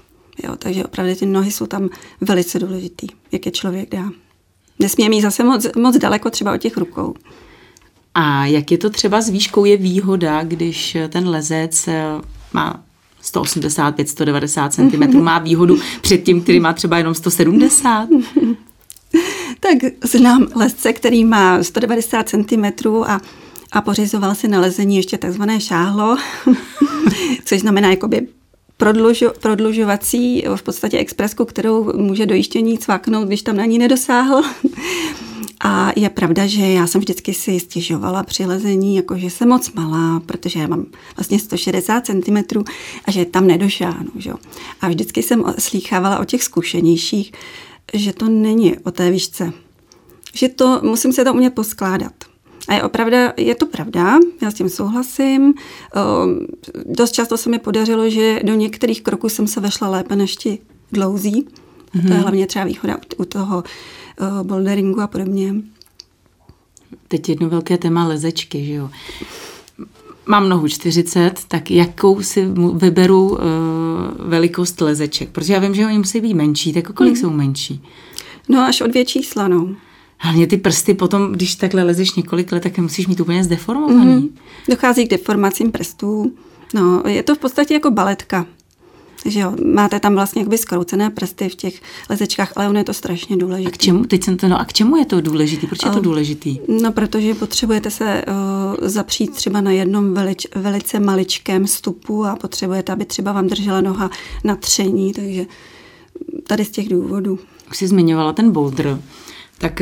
Jo, 0.43 0.55
takže 0.55 0.85
opravdu 0.85 1.15
ty 1.15 1.25
nohy 1.25 1.51
jsou 1.51 1.65
tam 1.65 1.89
velice 2.21 2.59
důležitý, 2.59 3.07
jak 3.31 3.45
je 3.45 3.51
člověk 3.51 3.89
dá. 3.89 4.09
Nesmí 4.79 5.09
mít 5.09 5.21
zase 5.21 5.43
moc, 5.43 5.67
moc 5.75 5.97
daleko 5.97 6.29
třeba 6.29 6.53
od 6.53 6.57
těch 6.57 6.77
rukou. 6.77 7.13
A 8.15 8.45
jak 8.45 8.71
je 8.71 8.77
to 8.77 8.89
třeba 8.89 9.21
s 9.21 9.29
výškou? 9.29 9.65
Je 9.65 9.77
výhoda, 9.77 10.43
když 10.43 10.97
ten 11.09 11.29
lezec 11.29 11.87
eh, 11.87 12.03
má 12.53 12.83
185, 13.21 14.09
190 14.09 14.73
cm, 14.73 15.21
má 15.21 15.39
výhodu 15.39 15.77
před 16.01 16.17
tím, 16.17 16.41
který 16.41 16.59
má 16.59 16.73
třeba 16.73 16.97
jenom 16.97 17.15
170? 17.15 18.09
tak 19.59 19.77
znám 20.03 20.47
lezce, 20.55 20.93
který 20.93 21.25
má 21.25 21.63
190 21.63 22.29
cm 22.29 22.65
a, 23.05 23.21
a 23.71 23.81
pořizoval 23.81 24.35
si 24.35 24.47
na 24.47 24.59
lezení 24.59 24.95
ještě 24.97 25.17
takzvané 25.17 25.61
šáhlo, 25.61 26.17
což 27.45 27.59
znamená 27.59 27.89
jakoby 27.89 28.27
prodlužo, 28.77 29.33
prodlužovací 29.41 30.43
v 30.55 30.63
podstatě 30.63 30.97
expresku, 30.97 31.45
kterou 31.45 31.97
může 31.97 32.25
dojištění 32.25 32.77
cvaknout, 32.77 33.27
když 33.27 33.41
tam 33.41 33.57
na 33.57 33.65
ní 33.65 33.77
nedosáhl. 33.77 34.41
A 35.65 35.91
je 35.95 36.09
pravda, 36.09 36.47
že 36.47 36.61
já 36.61 36.87
jsem 36.87 37.01
vždycky 37.01 37.33
si 37.33 37.59
stěžovala 37.59 38.23
při 38.23 38.45
lezení, 38.45 38.95
jako 38.95 39.17
že 39.17 39.29
jsem 39.29 39.49
moc 39.49 39.71
malá, 39.71 40.19
protože 40.19 40.59
já 40.59 40.67
mám 40.67 40.85
vlastně 41.17 41.39
160 41.39 42.05
cm 42.05 42.37
a 43.05 43.11
že 43.11 43.25
tam 43.25 43.47
nedošáhnu. 43.47 44.11
Že? 44.15 44.31
A 44.81 44.87
vždycky 44.87 45.23
jsem 45.23 45.43
slýchávala 45.59 46.19
o 46.19 46.25
těch 46.25 46.43
zkušenějších, 46.43 47.31
že 47.93 48.13
to 48.13 48.29
není 48.29 48.77
o 48.77 48.91
té 48.91 49.11
výšce. 49.11 49.53
Že 50.33 50.49
to, 50.49 50.79
musím 50.83 51.13
se 51.13 51.23
to 51.23 51.33
umět 51.33 51.53
poskládat. 51.53 52.13
A 52.67 52.73
je, 52.73 52.83
opravdu, 52.83 53.17
je 53.37 53.55
to 53.55 53.65
pravda, 53.65 54.19
já 54.41 54.51
s 54.51 54.53
tím 54.53 54.69
souhlasím. 54.69 55.53
O, 55.53 56.27
dost 56.85 57.11
často 57.11 57.37
se 57.37 57.49
mi 57.49 57.59
podařilo, 57.59 58.09
že 58.09 58.39
do 58.43 58.53
některých 58.53 59.01
kroků 59.01 59.29
jsem 59.29 59.47
se 59.47 59.59
vešla 59.59 59.89
lépe 59.89 60.15
než 60.15 60.35
ti 60.35 60.59
dlouzí. 60.91 61.47
Mm-hmm. 61.95 62.01
To 62.01 62.07
je 62.07 62.13
mhm. 62.13 62.21
hlavně 62.21 62.47
třeba 62.47 62.65
výhoda 62.65 62.97
u 63.17 63.25
toho 63.25 63.63
uh, 64.21 64.43
boulderingu 64.43 65.01
a 65.01 65.07
podobně. 65.07 65.55
Teď 67.07 67.29
jedno 67.29 67.49
velké 67.49 67.77
téma 67.77 68.07
lezečky, 68.07 68.65
že 68.65 68.73
jo. 68.73 68.89
Mám 70.25 70.49
nohu 70.49 70.67
40, 70.67 71.39
tak 71.47 71.71
jakou 71.71 72.21
si 72.21 72.47
vyberu 72.73 73.29
uh, 73.29 73.37
velikost 74.19 74.81
lezeček? 74.81 75.29
Protože 75.29 75.53
já 75.53 75.59
vím, 75.59 75.75
že 75.75 75.85
oni 75.85 75.97
musí 75.97 76.21
být 76.21 76.33
menší, 76.33 76.73
tak 76.73 76.91
kolik 76.91 77.13
mm. 77.13 77.19
jsou 77.19 77.29
menší? 77.29 77.83
No 78.49 78.61
až 78.61 78.81
o 78.81 78.87
dvě 78.87 79.05
čísla, 79.05 79.47
no. 79.47 79.75
Hlavně 80.17 80.47
ty 80.47 80.57
prsty 80.57 80.93
potom, 80.93 81.31
když 81.31 81.55
takhle 81.55 81.83
lezeš 81.83 82.13
několik 82.13 82.51
let, 82.51 82.63
tak 82.63 82.77
je 82.77 82.83
musíš 82.83 83.07
mít 83.07 83.19
úplně 83.19 83.43
zdeformovaný. 83.43 84.15
Mm. 84.15 84.37
Dochází 84.69 85.07
k 85.07 85.09
deformacím 85.09 85.71
prstů. 85.71 86.33
No, 86.73 87.03
je 87.07 87.23
to 87.23 87.35
v 87.35 87.39
podstatě 87.39 87.73
jako 87.73 87.91
baletka. 87.91 88.45
Takže 89.23 89.39
jo, 89.39 89.53
máte 89.73 89.99
tam 89.99 90.13
vlastně 90.13 90.41
jakoby 90.41 90.57
skroucené 90.57 91.09
prsty 91.09 91.49
v 91.49 91.55
těch 91.55 91.81
lezečkách, 92.09 92.53
ale 92.55 92.69
ono 92.69 92.79
je 92.79 92.83
to 92.83 92.93
strašně 92.93 93.37
důležité. 93.37 93.69
A 93.69 93.71
k 93.71 93.77
čemu, 93.77 94.05
teď 94.05 94.23
jsem 94.23 94.37
to, 94.37 94.47
no, 94.47 94.59
a 94.59 94.65
k 94.65 94.73
čemu 94.73 94.95
je 94.95 95.05
to 95.05 95.21
důležité? 95.21 95.67
Proč 95.67 95.85
je 95.85 95.91
to 95.91 95.99
důležitý? 95.99 96.59
No, 96.81 96.91
protože 96.91 97.33
potřebujete 97.33 97.91
se 97.91 98.25
uh, 98.27 98.87
zapřít 98.87 99.31
třeba 99.31 99.61
na 99.61 99.71
jednom 99.71 100.13
velič, 100.13 100.47
velice 100.55 100.99
maličkém 100.99 101.67
stupu 101.67 102.25
a 102.25 102.35
potřebujete, 102.35 102.91
aby 102.91 103.05
třeba 103.05 103.31
vám 103.31 103.47
držela 103.47 103.81
noha 103.81 104.09
na 104.43 104.55
tření, 104.55 105.13
takže 105.13 105.45
tady 106.47 106.65
z 106.65 106.69
těch 106.69 106.89
důvodů. 106.89 107.39
Už 107.71 107.77
jsi 107.77 107.87
zmiňovala 107.87 108.33
ten 108.33 108.51
boulder. 108.51 108.99
Tak 109.57 109.81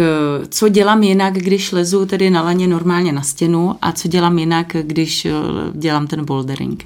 co 0.50 0.69
dělám 0.69 1.03
jinak, 1.03 1.33
když 1.33 1.71
lezu 1.71 2.05
tedy 2.05 2.29
na 2.29 2.41
laně 2.41 2.67
normálně 2.67 3.12
na 3.12 3.21
stěnu 3.21 3.75
a 3.81 3.91
co 3.91 4.07
dělám 4.07 4.39
jinak, 4.39 4.75
když 4.81 5.27
dělám 5.74 6.07
ten 6.07 6.25
bouldering? 6.25 6.86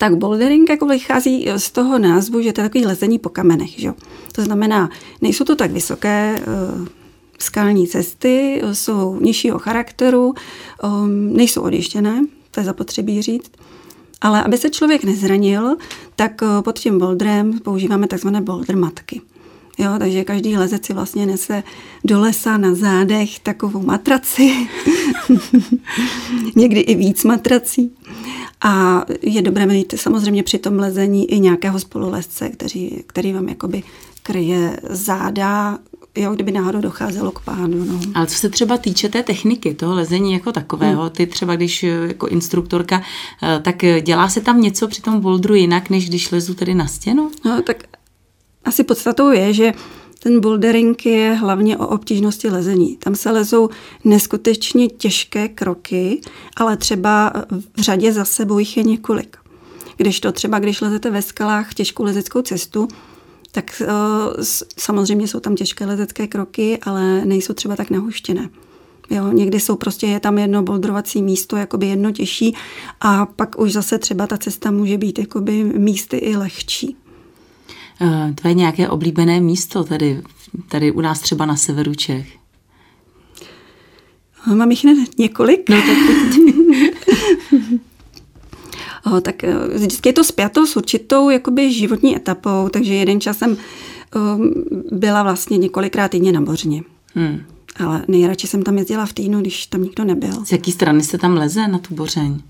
Tak 0.00 0.16
bouldering 0.16 0.70
jako 0.70 0.86
vychází 0.86 1.48
z 1.56 1.70
toho 1.70 1.98
názvu, 1.98 2.42
že 2.42 2.52
to 2.52 2.60
je 2.60 2.68
takový 2.68 2.86
lezení 2.86 3.18
po 3.18 3.28
kamenech. 3.28 3.80
Že? 3.80 3.92
To 4.32 4.42
znamená, 4.42 4.90
nejsou 5.20 5.44
to 5.44 5.56
tak 5.56 5.70
vysoké 5.70 6.34
uh, 6.38 6.86
skalní 7.38 7.88
cesty, 7.88 8.62
jsou 8.72 9.20
nižšího 9.20 9.58
charakteru, 9.58 10.34
um, 10.84 11.36
nejsou 11.36 11.62
odjištěné, 11.62 12.24
to 12.50 12.60
je 12.60 12.64
zapotřebí 12.64 13.22
říct. 13.22 13.52
Ale 14.20 14.42
aby 14.42 14.58
se 14.58 14.70
člověk 14.70 15.04
nezranil, 15.04 15.76
tak 16.16 16.40
pod 16.64 16.78
tím 16.78 16.98
boulderem 16.98 17.58
používáme 17.58 18.06
takzvané 18.06 18.40
boulder 18.40 18.76
matky. 18.76 19.20
Jo, 19.80 19.90
takže 19.98 20.24
každý 20.24 20.56
lezec 20.56 20.86
si 20.86 20.92
vlastně 20.92 21.26
nese 21.26 21.62
do 22.04 22.20
lesa 22.20 22.56
na 22.56 22.74
zádech 22.74 23.38
takovou 23.38 23.82
matraci, 23.82 24.68
někdy 26.56 26.80
i 26.80 26.94
víc 26.94 27.24
matrací. 27.24 27.90
A 28.60 29.04
je 29.22 29.42
dobré 29.42 29.66
mít 29.66 29.94
samozřejmě 29.96 30.42
při 30.42 30.58
tom 30.58 30.78
lezení 30.78 31.30
i 31.30 31.40
nějakého 31.40 31.78
spolulezce, 31.78 32.48
který, 32.48 32.90
který 33.06 33.32
vám 33.32 33.48
jakoby 33.48 33.82
kryje 34.22 34.80
záda, 34.90 35.78
jo, 36.16 36.34
kdyby 36.34 36.52
náhodou 36.52 36.80
docházelo 36.80 37.30
k 37.30 37.40
pádu. 37.40 37.84
No. 37.84 38.00
Ale 38.14 38.26
co 38.26 38.38
se 38.38 38.48
třeba 38.48 38.76
týče 38.76 39.08
té 39.08 39.22
techniky, 39.22 39.74
toho 39.74 39.94
lezení 39.94 40.32
jako 40.32 40.52
takového, 40.52 41.02
hmm. 41.02 41.10
ty 41.10 41.26
třeba 41.26 41.56
když 41.56 41.82
jako 41.82 42.26
instruktorka, 42.26 43.02
eh, 43.42 43.60
tak 43.62 43.76
dělá 44.00 44.28
se 44.28 44.40
tam 44.40 44.60
něco 44.60 44.88
při 44.88 45.02
tom 45.02 45.20
bouldru 45.20 45.54
jinak, 45.54 45.90
než 45.90 46.08
když 46.08 46.30
lezu 46.30 46.54
tedy 46.54 46.74
na 46.74 46.86
stěnu? 46.86 47.30
No 47.44 47.62
tak 47.62 47.76
asi 48.64 48.84
podstatou 48.84 49.30
je, 49.30 49.52
že 49.52 49.72
ten 50.22 50.40
bouldering 50.40 51.06
je 51.06 51.32
hlavně 51.32 51.76
o 51.76 51.86
obtížnosti 51.86 52.48
lezení. 52.48 52.96
Tam 52.96 53.14
se 53.14 53.30
lezou 53.30 53.68
neskutečně 54.04 54.88
těžké 54.88 55.48
kroky, 55.48 56.20
ale 56.56 56.76
třeba 56.76 57.32
v 57.76 57.80
řadě 57.80 58.12
za 58.12 58.24
sebou 58.24 58.58
jich 58.58 58.76
je 58.76 58.82
několik. 58.82 59.36
Když 59.96 60.20
to 60.20 60.32
třeba, 60.32 60.58
když 60.58 60.80
lezete 60.80 61.10
ve 61.10 61.22
skalách 61.22 61.74
těžkou 61.74 62.04
lezeckou 62.04 62.42
cestu, 62.42 62.88
tak 63.52 63.82
uh, 63.82 64.44
samozřejmě 64.78 65.28
jsou 65.28 65.40
tam 65.40 65.54
těžké 65.54 65.86
lezecké 65.86 66.26
kroky, 66.26 66.78
ale 66.82 67.24
nejsou 67.24 67.52
třeba 67.52 67.76
tak 67.76 67.90
nahuštěné. 67.90 68.48
Jo, 69.10 69.32
někdy 69.32 69.60
jsou 69.60 69.76
prostě, 69.76 70.06
je 70.06 70.20
tam 70.20 70.38
jedno 70.38 70.62
boldrovací 70.62 71.22
místo, 71.22 71.56
jakoby 71.56 71.86
jedno 71.86 72.12
těžší 72.12 72.56
a 73.00 73.26
pak 73.26 73.60
už 73.60 73.72
zase 73.72 73.98
třeba 73.98 74.26
ta 74.26 74.38
cesta 74.38 74.70
může 74.70 74.98
být 74.98 75.18
jakoby 75.18 75.64
místy 75.64 76.16
i 76.16 76.36
lehčí. 76.36 76.96
Uh, 78.00 78.34
tvoje 78.34 78.54
nějaké 78.54 78.88
oblíbené 78.88 79.40
místo 79.40 79.84
tady, 79.84 80.22
tady 80.68 80.92
u 80.92 81.00
nás 81.00 81.20
třeba 81.20 81.46
na 81.46 81.56
severu 81.56 81.94
Čech? 81.94 82.40
Mám 84.46 84.70
jich 84.70 84.86
několik. 85.18 85.68
No, 85.68 85.76
tak... 85.76 85.96
o, 89.12 89.20
tak 89.20 89.44
eh, 89.44 89.54
vždycky 89.74 90.08
je 90.08 90.12
to 90.12 90.24
spjato 90.24 90.66
s 90.66 90.76
určitou 90.76 91.30
jakoby 91.30 91.72
životní 91.72 92.16
etapou, 92.16 92.68
takže 92.68 92.94
jeden 92.94 93.20
čas 93.20 93.38
jsem 93.38 93.56
um, 94.14 94.54
byla 94.90 95.22
vlastně 95.22 95.58
několikrát 95.58 96.08
týdně 96.08 96.32
na 96.32 96.40
Bořně. 96.40 96.82
Hmm. 97.14 97.40
Ale 97.84 98.04
nejradši 98.08 98.46
jsem 98.46 98.62
tam 98.62 98.78
jezdila 98.78 99.06
v 99.06 99.12
týdnu, 99.12 99.40
když 99.40 99.66
tam 99.66 99.82
nikdo 99.82 100.04
nebyl. 100.04 100.44
Z 100.44 100.52
jaký 100.52 100.72
strany 100.72 101.02
se 101.02 101.18
tam 101.18 101.36
leze 101.36 101.68
na 101.68 101.78
tu 101.78 101.94
Bořeň? 101.94 102.40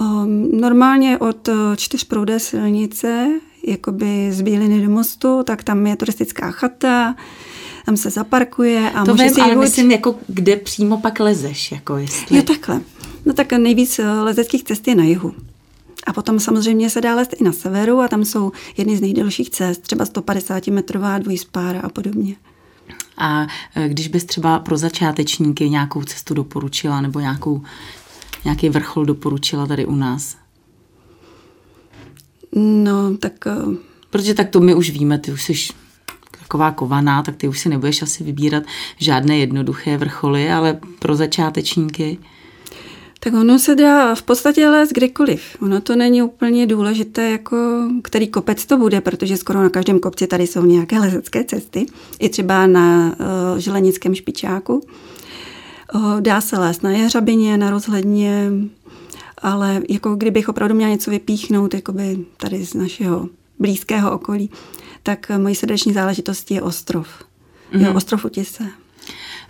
Um, 0.00 0.60
normálně 0.60 1.18
od 1.18 1.48
eh, 1.48 1.52
čtyřproudé 1.76 2.40
silnice, 2.40 3.28
jakoby 3.66 4.32
z 4.32 4.42
Bíliny 4.42 4.82
do 4.82 4.90
mostu, 4.90 5.42
tak 5.42 5.62
tam 5.62 5.86
je 5.86 5.96
turistická 5.96 6.50
chata, 6.50 7.16
tam 7.86 7.96
se 7.96 8.10
zaparkuje 8.10 8.90
a 8.90 9.04
to 9.04 9.10
může 9.10 9.24
vím, 9.24 9.34
si 9.34 9.40
ale 9.40 9.52
jít... 9.52 9.58
myslím, 9.58 9.90
jako 9.90 10.14
kde 10.28 10.56
přímo 10.56 11.00
pak 11.00 11.20
lezeš, 11.20 11.72
jako 11.72 11.96
jestli... 11.96 12.36
Jo, 12.36 12.42
takhle. 12.42 12.80
No 13.26 13.32
tak 13.32 13.52
nejvíc 13.52 13.98
eh, 13.98 14.12
lezeckých 14.12 14.64
cest 14.64 14.88
je 14.88 14.94
na 14.94 15.04
jihu. 15.04 15.34
A 16.06 16.12
potom 16.12 16.40
samozřejmě 16.40 16.90
se 16.90 17.00
dá 17.00 17.14
lézt 17.14 17.34
i 17.40 17.44
na 17.44 17.52
severu 17.52 18.00
a 18.00 18.08
tam 18.08 18.24
jsou 18.24 18.52
jedny 18.76 18.96
z 18.96 19.00
nejdelších 19.00 19.50
cest, 19.50 19.82
třeba 19.82 20.04
150-metrová 20.04 21.18
dvojspára 21.18 21.80
a 21.80 21.88
podobně. 21.88 22.36
A 23.18 23.46
eh, 23.74 23.88
když 23.88 24.08
bys 24.08 24.24
třeba 24.24 24.58
pro 24.58 24.76
začátečníky 24.76 25.70
nějakou 25.70 26.02
cestu 26.02 26.34
doporučila 26.34 27.00
nebo 27.00 27.20
nějakou, 27.20 27.62
nějaký 28.44 28.68
vrchol 28.68 29.04
doporučila 29.04 29.66
tady 29.66 29.86
u 29.86 29.94
nás? 29.94 30.36
No, 32.56 33.16
tak... 33.16 33.46
Eh, 33.46 33.76
Protože 34.10 34.34
tak 34.34 34.48
to 34.50 34.60
my 34.60 34.74
už 34.74 34.90
víme, 34.90 35.18
ty 35.18 35.32
už 35.32 35.44
jsi 35.44 35.54
taková 36.38 36.70
kovaná, 36.70 37.22
tak 37.22 37.36
ty 37.36 37.48
už 37.48 37.60
si 37.60 37.68
nebudeš 37.68 38.02
asi 38.02 38.24
vybírat 38.24 38.62
žádné 38.98 39.38
jednoduché 39.38 39.96
vrcholy, 39.96 40.50
ale 40.52 40.80
pro 40.98 41.16
začátečníky... 41.16 42.18
Tak 43.20 43.34
ono 43.34 43.58
se 43.58 43.74
dá 43.74 44.14
v 44.14 44.22
podstatě 44.22 44.68
lézt 44.68 44.92
kdykoliv. 44.92 45.56
Ono 45.62 45.80
to 45.80 45.96
není 45.96 46.22
úplně 46.22 46.66
důležité, 46.66 47.30
jako 47.30 47.56
který 48.02 48.28
kopec 48.28 48.66
to 48.66 48.76
bude, 48.76 49.00
protože 49.00 49.36
skoro 49.36 49.62
na 49.62 49.68
každém 49.68 49.98
kopci 49.98 50.26
tady 50.26 50.46
jsou 50.46 50.64
nějaké 50.64 50.98
lezecké 50.98 51.44
cesty. 51.44 51.86
I 52.18 52.28
třeba 52.28 52.66
na 52.66 53.16
uh, 53.20 53.58
želenickém 53.58 54.14
špičáku. 54.14 54.80
Uh, 55.94 56.20
dá 56.20 56.40
se 56.40 56.58
lézt 56.58 56.82
na 56.82 56.90
jeřabině, 56.90 57.56
na 57.56 57.70
rozhledně, 57.70 58.50
ale 59.42 59.82
jako 59.88 60.16
kdybych 60.16 60.48
opravdu 60.48 60.74
měla 60.74 60.90
něco 60.90 61.10
vypíchnout, 61.10 61.74
jakoby 61.74 62.18
tady 62.36 62.66
z 62.66 62.74
našeho 62.74 63.28
blízkého 63.58 64.12
okolí, 64.12 64.50
tak 65.02 65.30
mojí 65.38 65.54
srdeční 65.54 65.92
záležitostí 65.92 66.54
je 66.54 66.62
ostrov. 66.62 67.08
Mm. 67.72 67.80
Jo, 67.80 67.86
mhm. 67.86 67.96
ostrov 67.96 68.24
u 68.24 68.28
Tise. 68.28 68.64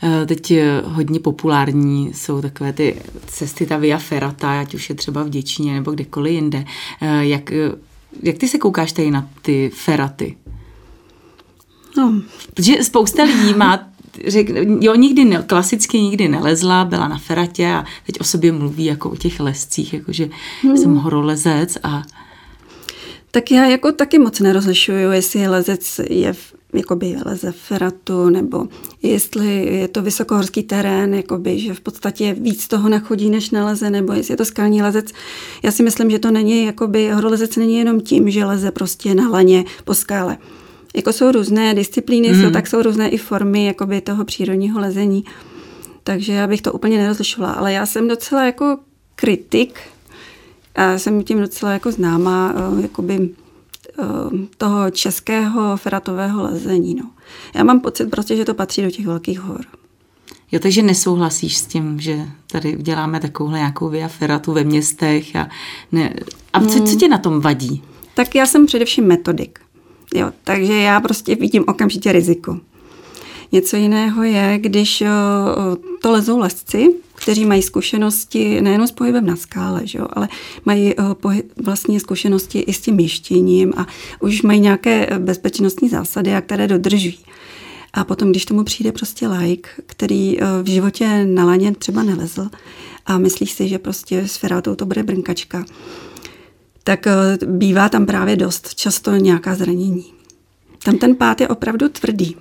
Eh, 0.02 0.26
teď 0.26 0.50
eh, 0.50 0.82
hodně 0.84 1.20
populární 1.20 2.14
jsou 2.14 2.42
takové 2.42 2.72
ty 2.72 3.02
cesty, 3.26 3.66
ta 3.66 3.76
Via 3.76 3.98
Ferrata, 3.98 4.60
ať 4.60 4.74
už 4.74 4.88
je 4.88 4.94
třeba 4.94 5.22
v 5.22 5.28
Děčíně 5.28 5.74
nebo 5.74 5.90
kdekoliv 5.90 6.34
jinde. 6.34 6.64
Eh, 7.00 7.26
jak, 7.26 7.52
jak 8.22 8.38
ty 8.38 8.48
se 8.48 8.58
koukáš 8.58 8.92
tady 8.92 9.10
na 9.10 9.28
ty 9.42 9.70
feraty? 9.74 10.36
No. 11.96 12.22
Protože 12.54 12.84
spousta 12.84 13.22
lidí 13.22 13.54
má 13.54 13.88
řek, 14.26 14.48
jo, 14.80 14.94
nikdy 14.94 15.24
ne, 15.24 15.44
klasicky 15.46 16.00
nikdy 16.00 16.28
nelezla, 16.28 16.84
byla 16.84 17.08
na 17.08 17.18
feratě 17.18 17.66
a 17.66 17.84
teď 18.06 18.20
o 18.20 18.24
sobě 18.24 18.52
mluví 18.52 18.84
jako 18.84 19.10
o 19.10 19.16
těch 19.16 19.40
lescích, 19.40 19.94
jakože 19.94 20.28
hmm. 20.62 20.76
jsem 20.76 20.94
horolezec 20.94 21.78
a 21.82 22.02
tak 23.30 23.50
já 23.50 23.66
jako 23.66 23.92
taky 23.92 24.18
moc 24.18 24.40
nerozlišuju, 24.40 25.12
jestli 25.12 25.48
lezec 25.48 26.00
je 26.10 26.32
v, 26.32 26.54
jakoby 26.72 27.16
leze 27.24 27.52
v 27.52 27.56
feratu, 27.56 28.28
nebo 28.30 28.68
jestli 29.02 29.76
je 29.76 29.88
to 29.88 30.02
vysokohorský 30.02 30.62
terén, 30.62 31.14
jakoby, 31.14 31.58
že 31.58 31.74
v 31.74 31.80
podstatě 31.80 32.34
víc 32.34 32.68
toho 32.68 32.88
nachodí, 32.88 33.30
než 33.30 33.50
naleze, 33.50 33.90
nebo 33.90 34.12
jestli 34.12 34.32
je 34.32 34.36
to 34.36 34.44
skalní 34.44 34.82
lezec. 34.82 35.12
Já 35.62 35.72
si 35.72 35.82
myslím, 35.82 36.10
že 36.10 36.18
to 36.18 36.30
není, 36.30 36.64
jakoby, 36.64 37.10
horolezec 37.10 37.56
není 37.56 37.76
jenom 37.78 38.00
tím, 38.00 38.30
že 38.30 38.44
leze 38.44 38.70
prostě 38.70 39.14
na 39.14 39.28
laně 39.28 39.64
po 39.84 39.94
skále. 39.94 40.38
Jako 40.96 41.12
jsou 41.12 41.32
různé 41.32 41.74
disciplíny, 41.74 42.32
mm. 42.32 42.42
jsou, 42.42 42.50
tak 42.50 42.66
jsou 42.66 42.82
různé 42.82 43.08
i 43.08 43.18
formy 43.18 43.66
jakoby 43.66 44.00
toho 44.00 44.24
přírodního 44.24 44.80
lezení. 44.80 45.24
Takže 46.04 46.32
já 46.32 46.46
bych 46.46 46.62
to 46.62 46.72
úplně 46.72 46.98
nerozlišovala. 46.98 47.52
Ale 47.52 47.72
já 47.72 47.86
jsem 47.86 48.08
docela 48.08 48.44
jako 48.44 48.78
kritik 49.14 49.80
a 50.74 50.98
jsem 50.98 51.22
tím 51.22 51.40
docela 51.40 51.72
jako 51.72 51.92
známá, 51.92 52.54
eh, 52.56 52.82
jakoby 52.82 53.30
eh, 53.98 54.02
toho 54.58 54.90
českého 54.90 55.76
feratového 55.76 56.42
lezení. 56.42 56.94
No. 56.94 57.10
Já 57.54 57.64
mám 57.64 57.80
pocit 57.80 58.10
prostě, 58.10 58.36
že 58.36 58.44
to 58.44 58.54
patří 58.54 58.82
do 58.82 58.90
těch 58.90 59.06
velkých 59.06 59.40
hor. 59.40 59.60
Jo, 60.52 60.60
takže 60.60 60.82
nesouhlasíš 60.82 61.56
s 61.56 61.66
tím, 61.66 62.00
že 62.00 62.26
tady 62.46 62.76
uděláme 62.76 63.20
takovouhle 63.20 63.58
nějakou 63.58 63.88
via 63.88 64.08
feratu 64.08 64.52
ve 64.52 64.64
městech 64.64 65.36
a, 65.36 65.48
ne, 65.92 66.14
a 66.52 66.60
co, 66.60 66.80
co 66.80 66.96
tě 66.96 67.08
na 67.08 67.18
tom 67.18 67.40
vadí? 67.40 67.82
Tak 68.14 68.34
já 68.34 68.46
jsem 68.46 68.66
především 68.66 69.06
metodik. 69.06 69.58
Jo, 70.16 70.32
takže 70.44 70.72
já 70.72 71.00
prostě 71.00 71.34
vidím 71.34 71.64
okamžitě 71.66 72.12
riziko. 72.12 72.60
Něco 73.52 73.76
jiného 73.76 74.22
je, 74.22 74.58
když 74.58 75.02
to 76.02 76.10
lezou 76.10 76.38
lesci, 76.38 76.94
kteří 77.14 77.46
mají 77.46 77.62
zkušenosti 77.62 78.60
nejen 78.60 78.86
s 78.86 78.90
pohybem 78.92 79.26
na 79.26 79.36
skále, 79.36 79.80
že 79.84 79.98
jo, 79.98 80.06
ale 80.12 80.28
mají 80.64 80.94
pohyb, 81.14 81.52
vlastně 81.64 82.00
zkušenosti 82.00 82.58
i 82.58 82.72
s 82.72 82.80
tím 82.80 83.00
jištěním 83.00 83.72
a 83.76 83.86
už 84.20 84.42
mají 84.42 84.60
nějaké 84.60 85.08
bezpečnostní 85.18 85.88
zásady, 85.88 86.34
a 86.34 86.40
které 86.40 86.68
dodržují. 86.68 87.18
A 87.92 88.04
potom, 88.04 88.30
když 88.30 88.44
tomu 88.44 88.64
přijde 88.64 88.92
prostě 88.92 89.28
like, 89.28 89.70
který 89.86 90.38
v 90.62 90.68
životě 90.68 91.24
na 91.24 91.44
laně 91.44 91.74
třeba 91.74 92.02
nelezl 92.02 92.48
a 93.06 93.18
myslí 93.18 93.46
si, 93.46 93.68
že 93.68 93.78
prostě 93.78 94.28
s 94.28 94.36
ferátou 94.36 94.74
to 94.74 94.86
bude 94.86 95.02
brnkačka, 95.02 95.64
tak 96.86 97.06
bývá 97.46 97.88
tam 97.88 98.06
právě 98.06 98.36
dost 98.36 98.74
často 98.74 99.16
nějaká 99.16 99.54
zranění. 99.54 100.04
Tam 100.84 100.98
ten 100.98 101.16
pád 101.16 101.40
je 101.40 101.48
opravdu 101.48 101.88
tvrdý. 101.88 102.36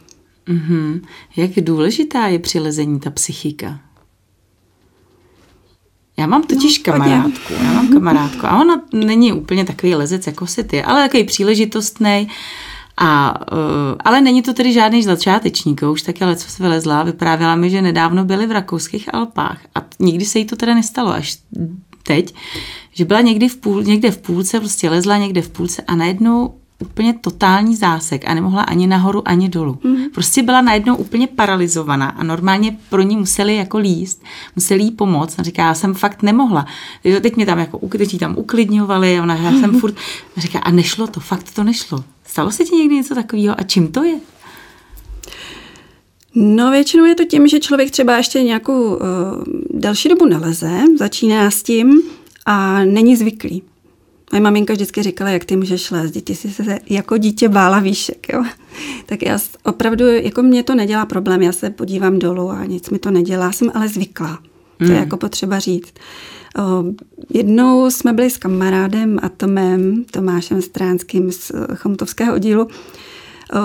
Mm-hmm. 0.48 1.02
Jak 1.36 1.52
důležitá 1.52 2.28
je 2.28 2.40
při 2.40 2.60
lezení 2.60 3.00
ta 3.00 3.10
psychika? 3.10 3.80
Já 6.18 6.28
mám 6.28 6.44
totiž 6.44 6.78
no, 6.78 6.84
kamarádku, 6.84 7.54
já 7.64 7.74
mám 7.74 7.88
kamarádku 7.88 8.46
a 8.46 8.62
ona 8.62 8.82
není 8.94 9.34
úplně 9.34 9.66
takový 9.66 9.96
lezec 9.96 10.28
jako 10.28 10.48
si 10.48 10.64
ty, 10.64 10.84
ale 10.84 11.04
takový 11.04 11.24
příležitostný. 11.24 12.28
A, 12.98 13.40
uh, 13.52 13.58
ale 14.00 14.22
není 14.22 14.42
to 14.42 14.54
tedy 14.54 14.74
žádný 14.74 15.04
začátečník, 15.04 15.82
už 15.92 16.02
taky 16.02 16.24
ale 16.24 16.36
co 16.36 16.50
se 16.50 16.64
vylezla, 16.64 17.04
vyprávěla 17.04 17.56
mi, 17.56 17.70
že 17.70 17.82
nedávno 17.82 18.26
byli 18.26 18.48
v 18.48 18.52
rakouských 18.52 19.14
Alpách 19.14 19.60
a 19.76 19.86
nikdy 20.00 20.26
se 20.26 20.40
jí 20.40 20.46
to 20.46 20.56
teda 20.56 20.74
nestalo, 20.74 21.12
až 21.12 21.38
teď, 22.08 22.36
že 22.94 23.06
byla 23.06 23.22
někdy 23.22 23.50
v 23.50 23.56
půl, 23.58 23.84
někde 23.84 24.12
v 24.12 24.18
půlce, 24.18 24.60
prostě 24.60 24.90
lezla 24.90 25.18
někde 25.18 25.42
v 25.42 25.50
půlce 25.50 25.82
a 25.82 25.96
najednou 25.96 26.54
úplně 26.80 27.14
totální 27.14 27.76
zásek 27.76 28.28
a 28.28 28.34
nemohla 28.34 28.62
ani 28.62 28.88
nahoru, 28.88 29.28
ani 29.28 29.50
dolů. 29.50 29.80
Mm. 29.84 29.96
Prostě 30.14 30.44
byla 30.44 30.62
najednou 30.62 30.96
úplně 30.96 31.28
paralizovaná 31.28 32.10
a 32.10 32.24
normálně 32.24 32.78
pro 32.90 33.02
ní 33.02 33.18
museli 33.18 33.56
jako 33.56 33.78
líst, 33.78 34.24
museli 34.56 34.84
jí 34.84 34.92
pomoct. 34.92 35.40
A 35.40 35.44
říká, 35.44 35.66
já 35.66 35.74
jsem 35.74 35.94
fakt 35.94 36.24
nemohla. 36.24 36.66
Teď 37.22 37.36
mě 37.36 37.46
tam 37.46 37.60
jako 37.60 37.80
teď 37.88 38.20
tam 38.20 38.38
uklidňovali, 38.38 39.22
ona, 39.22 39.36
já 39.36 39.52
jsem 39.52 39.80
furt, 39.80 39.96
a 40.38 40.42
říká, 40.42 40.60
a 40.60 40.72
nešlo 40.72 41.08
to, 41.08 41.20
fakt 41.20 41.52
to 41.52 41.64
nešlo. 41.64 42.04
Stalo 42.26 42.52
se 42.52 42.64
ti 42.64 42.76
někdy 42.76 42.96
něco 42.96 43.16
takového 43.16 43.60
a 43.60 43.64
čím 43.64 43.88
to 43.88 44.04
je? 44.04 44.16
No 46.36 46.72
většinou 46.72 47.06
je 47.06 47.16
to 47.16 47.26
tím, 47.26 47.48
že 47.48 47.60
člověk 47.60 47.92
třeba 47.92 48.18
ještě 48.18 48.44
nějakou 48.44 48.96
uh, 48.96 49.00
další 49.74 50.10
dobu 50.10 50.26
neleze, 50.26 50.72
začíná 50.98 51.52
s 51.52 51.64
tím 51.64 52.02
a 52.46 52.86
není 52.86 53.16
zvyklý. 53.16 53.64
Moje 54.32 54.42
maminka 54.42 54.74
vždycky 54.74 55.04
říkala, 55.04 55.30
jak 55.30 55.46
ty 55.46 55.56
můžeš 55.56 55.92
lézt, 55.92 56.24
ty 56.24 56.36
jsi 56.36 56.50
se 56.50 56.80
jako 56.90 57.18
dítě 57.18 57.50
bála 57.50 57.80
výšek, 57.80 58.28
jo. 58.34 58.44
Tak 59.06 59.22
já 59.22 59.40
opravdu, 59.64 60.06
jako 60.06 60.42
mě 60.42 60.64
to 60.64 60.76
nedělá 60.76 61.06
problém, 61.06 61.42
já 61.42 61.52
se 61.52 61.70
podívám 61.70 62.20
dolů 62.20 62.50
a 62.50 62.66
nic 62.66 62.90
mi 62.90 63.00
to 63.00 63.12
nedělá, 63.12 63.52
jsem 63.52 63.72
ale 63.74 63.88
zvyklá. 63.88 64.40
To 64.78 64.84
je 64.84 64.90
hmm. 64.90 65.00
jako 65.00 65.18
potřeba 65.18 65.60
říct. 65.60 65.94
O, 66.60 66.84
jednou 67.30 67.90
jsme 67.90 68.14
byli 68.14 68.30
s 68.30 68.38
kamarádem 68.38 69.20
Atomem, 69.22 70.04
Tomášem 70.12 70.62
Stránským 70.62 71.32
z 71.32 71.52
Chomtovského 71.76 72.36
oddílu. 72.36 72.64
O, 72.64 72.68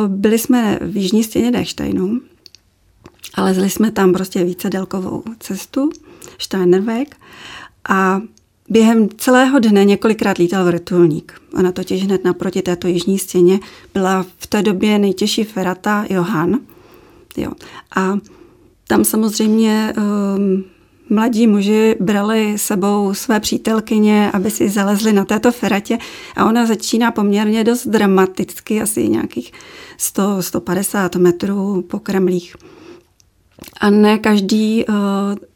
byli 0.08 0.38
jsme 0.38 0.78
v 0.82 0.96
jižní 0.96 1.24
stěně 1.24 1.50
Dechsteinu 1.50 2.20
a 3.34 3.42
lezli 3.42 3.70
jsme 3.70 3.90
tam 3.90 4.12
prostě 4.12 4.44
více 4.44 4.70
délkovou 4.70 5.22
cestu, 5.40 5.90
Steinerweg 6.38 7.16
a 7.88 8.20
Během 8.70 9.08
celého 9.16 9.58
dne 9.58 9.84
několikrát 9.84 10.38
lítal 10.38 10.64
vrtulník. 10.64 11.42
Ona 11.58 11.72
totiž 11.72 12.04
hned 12.04 12.24
naproti 12.24 12.62
této 12.62 12.88
jižní 12.88 13.18
stěně 13.18 13.60
byla 13.94 14.26
v 14.38 14.46
té 14.46 14.62
době 14.62 14.98
nejtěžší 14.98 15.44
ferata 15.44 16.04
Johan. 16.10 16.58
Jo. 17.36 17.52
A 17.96 18.18
tam 18.86 19.04
samozřejmě 19.04 19.92
um, 19.96 20.64
mladí 21.08 21.46
muži 21.46 21.96
brali 22.00 22.58
sebou 22.58 23.14
své 23.14 23.40
přítelkyně, 23.40 24.30
aby 24.32 24.50
si 24.50 24.68
zalezli 24.68 25.12
na 25.12 25.24
této 25.24 25.52
feratě 25.52 25.98
a 26.36 26.44
ona 26.44 26.66
začíná 26.66 27.10
poměrně 27.10 27.64
dost 27.64 27.86
dramaticky, 27.86 28.80
asi 28.80 29.08
nějakých 29.08 29.52
100-150 29.98 31.18
metrů 31.18 31.82
po 31.82 31.98
kremlích. 31.98 32.56
A 33.80 33.90
ne 33.90 34.18
každý 34.18 34.84
uh, 34.88 34.94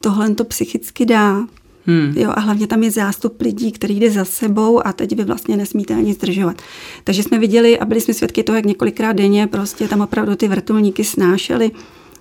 tohle 0.01 0.35
to 0.35 0.45
psychicky 0.45 1.07
dá. 1.07 1.47
Hmm. 1.87 2.15
Jo, 2.17 2.31
a 2.35 2.41
hlavně 2.41 2.67
tam 2.67 2.83
je 2.83 2.91
zástup 2.91 3.41
lidí, 3.41 3.73
který 3.73 4.01
jde 4.01 4.11
za 4.11 4.25
sebou 4.25 4.87
a 4.87 4.93
teď 4.93 5.17
vy 5.17 5.25
vlastně 5.25 5.57
nesmíte 5.57 5.95
ani 5.95 6.15
zdržovat. 6.15 6.63
Takže 7.05 7.23
jsme 7.23 7.39
viděli 7.39 7.79
a 7.79 7.85
byli 7.85 8.01
jsme 8.01 8.15
svědky 8.15 8.43
toho, 8.43 8.57
jak 8.57 8.65
několikrát 8.65 9.13
denně 9.13 9.47
prostě 9.47 9.89
tam 9.89 10.01
opravdu 10.01 10.37
ty 10.37 10.49
vrtulníky 10.49 11.05
snášely 11.05 11.71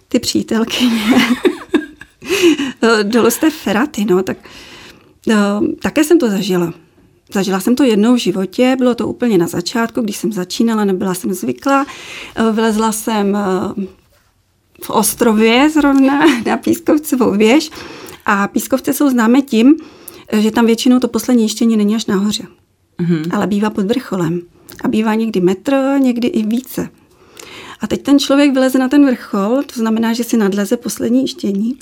ty 0.07 0.19
přítelky 0.19 0.85
dolů 3.03 3.29
z 3.29 3.37
té 3.37 3.49
feraty, 3.49 4.05
no, 4.05 4.23
tak 4.23 4.37
uh, 5.27 5.67
také 5.81 6.03
jsem 6.03 6.19
to 6.19 6.29
zažila. 6.29 6.73
Zažila 7.33 7.59
jsem 7.59 7.75
to 7.75 7.83
jednou 7.83 8.15
v 8.15 8.19
životě, 8.19 8.75
bylo 8.77 8.95
to 8.95 9.07
úplně 9.07 9.37
na 9.37 9.47
začátku, 9.47 10.01
když 10.01 10.17
jsem 10.17 10.33
začínala, 10.33 10.85
nebyla 10.85 11.13
jsem 11.13 11.33
zvyklá. 11.33 11.85
Uh, 12.39 12.55
vylezla 12.55 12.91
jsem 12.91 13.37
v 14.83 14.89
Ostrově 14.89 15.69
zrovna 15.69 16.19
na 16.45 16.57
Pískovcovou 16.57 17.31
věž 17.31 17.69
a 18.25 18.47
Pískovce 18.47 18.93
jsou 18.93 19.09
známé 19.09 19.41
tím, 19.41 19.75
že 20.31 20.51
tam 20.51 20.65
většinou 20.65 20.99
to 20.99 21.07
poslední 21.07 21.43
jištění 21.43 21.77
není 21.77 21.95
až 21.95 22.05
nahoře, 22.05 22.43
mm-hmm. 22.99 23.35
ale 23.35 23.47
bývá 23.47 23.69
pod 23.69 23.85
vrcholem. 23.85 24.41
A 24.83 24.87
bývá 24.87 25.15
někdy 25.15 25.41
metr, 25.41 25.75
někdy 25.99 26.27
i 26.27 26.43
více. 26.43 26.89
A 27.81 27.87
teď 27.87 28.01
ten 28.01 28.19
člověk 28.19 28.53
vyleze 28.53 28.79
na 28.79 28.89
ten 28.89 29.05
vrchol, 29.05 29.63
to 29.73 29.79
znamená, 29.79 30.13
že 30.13 30.23
si 30.23 30.37
nadleze 30.37 30.77
poslední 30.77 31.21
jištění. 31.21 31.79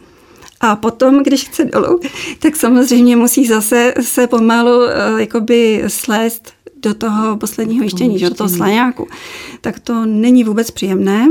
A 0.62 0.76
potom, 0.76 1.24
když 1.24 1.44
chce 1.44 1.66
dolů, 1.66 2.00
tak 2.40 2.56
samozřejmě 2.56 3.16
musí 3.16 3.46
zase 3.46 3.94
se 4.02 4.28
pomalu 4.28 4.78
uh, 4.78 5.20
jakoby 5.20 5.84
slést 5.88 6.54
do 6.76 6.94
toho 6.94 7.38
posledního 7.38 7.84
jištění, 7.84 8.20
do 8.20 8.34
toho 8.34 8.50
slaňáku. 8.50 9.08
Tak 9.62 9.80
to 9.80 10.06
není 10.06 10.44
vůbec 10.44 10.72
příjemné. 10.72 11.28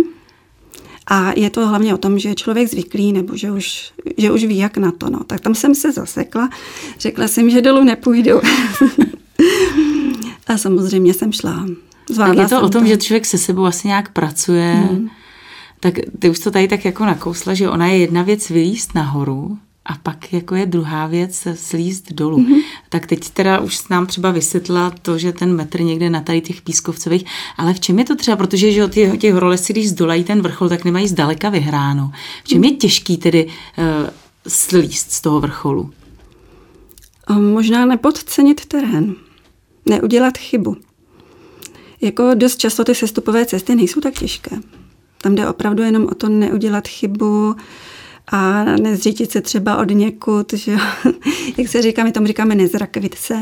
A 1.11 1.33
je 1.37 1.51
to 1.51 1.69
hlavně 1.69 1.95
o 1.95 1.99
tom, 1.99 2.19
že 2.19 2.29
je 2.29 2.35
člověk 2.35 2.69
zvyklý 2.69 3.13
nebo 3.13 3.37
že 3.37 3.51
už, 3.51 3.93
že 4.17 4.33
už 4.33 4.45
ví, 4.45 4.59
jak 4.59 4.77
na 4.77 4.93
to. 4.93 5.11
No. 5.11 5.25
Tak 5.25 5.41
tam 5.41 5.55
jsem 5.55 5.75
se 5.75 5.93
zasekla, 5.93 6.51
řekla 6.99 7.29
jsem, 7.29 7.51
že 7.51 7.63
dolů 7.63 7.85
nepůjdu. 7.85 8.41
a 10.47 10.59
samozřejmě 10.59 11.15
jsem 11.15 11.33
šla. 11.33 11.67
Zvládla 12.11 12.35
tak 12.35 12.53
je 12.53 12.59
to 12.59 12.63
o 12.63 12.69
tom, 12.69 12.83
to. 12.83 12.89
že 12.89 12.97
člověk 12.97 13.27
se 13.27 13.39
sebou 13.39 13.65
asi 13.65 13.89
nějak 13.89 14.13
pracuje. 14.13 14.73
Hmm. 14.75 15.11
Tak 15.81 15.95
ty 16.19 16.31
už 16.31 16.39
to 16.39 16.51
tady 16.51 16.69
tak 16.69 16.85
jako 16.85 17.05
nakousla, 17.05 17.55
že 17.55 17.69
ona 17.69 17.87
je 17.87 17.99
jedna 17.99 18.23
věc 18.23 18.51
vylíst 18.51 18.95
nahoru, 18.95 19.59
a 19.85 19.95
pak 20.03 20.33
jako 20.33 20.55
je 20.55 20.67
druhá 20.67 21.07
věc 21.07 21.49
slíst 21.55 22.13
dolů. 22.13 22.39
Mm-hmm. 22.39 22.63
Tak 22.89 23.07
teď 23.07 23.31
teda 23.31 23.61
už 23.61 23.89
nám 23.89 24.07
třeba 24.07 24.31
vysvětla 24.31 24.93
to, 25.03 25.19
že 25.19 25.33
ten 25.33 25.57
metr 25.57 25.81
někde 25.81 26.11
na 26.11 26.21
tady 26.21 26.41
těch 26.41 26.63
pískovcových, 26.63 27.25
ale 27.57 27.75
v 27.75 27.81
čem 27.81 27.99
je 27.99 28.05
to 28.05 28.17
třeba, 28.17 28.37
protože 28.37 28.73
že 28.73 28.89
ty, 28.89 29.19
těch 29.19 29.35
horolezci, 29.35 29.73
když 29.73 29.89
zdolají 29.89 30.25
ten 30.25 30.43
vrchol, 30.43 30.69
tak 30.69 30.85
nemají 30.85 31.09
zdaleka 31.09 31.51
vyhráno. 31.51 32.13
V 32.45 32.49
čem 32.49 32.65
je 32.65 32.71
těžký 32.71 33.17
tedy 33.17 33.47
uh, 33.47 34.11
slíst 34.49 35.13
z 35.13 35.21
toho 35.21 35.41
vrcholu? 35.41 35.91
Možná 37.39 37.87
nepodcenit 37.87 38.67
terén, 38.67 39.15
neudělat 39.87 40.39
chybu. 40.39 40.77
Jako 42.01 42.31
dost 42.35 42.57
často 42.57 42.85
ty 42.85 42.95
sestupové 42.95 43.47
cesty 43.47 43.75
nejsou 43.75 44.01
tak 44.01 44.15
těžké. 44.15 44.57
Tam 45.23 45.35
jde 45.35 45.49
opravdu 45.49 45.83
jenom 45.83 46.07
o 46.07 46.15
to 46.15 46.29
neudělat 46.29 46.89
chybu, 46.89 47.57
a 48.27 48.65
nezřítit 48.65 49.31
se 49.31 49.41
třeba 49.41 49.77
od 49.77 49.91
někud, 49.91 50.53
že 50.53 50.77
jak 51.59 51.69
se 51.69 51.83
říká, 51.83 52.05
my 52.05 52.13
tomu 52.13 52.27
říkáme 52.27 52.55
nezrakvit 52.55 53.15
se. 53.15 53.41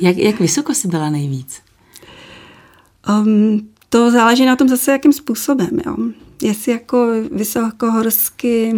Jak, 0.00 0.16
jak 0.16 0.40
vysoko 0.40 0.74
jsi 0.74 0.88
byla 0.88 1.10
nejvíc? 1.10 1.60
Um, 3.08 3.68
to 3.88 4.10
záleží 4.10 4.44
na 4.44 4.56
tom 4.56 4.68
zase, 4.68 4.92
jakým 4.92 5.12
způsobem. 5.12 5.70
Jo. 5.86 5.96
Jestli 6.42 6.72
jako 6.72 7.06
vysokohorsky, 7.32 8.72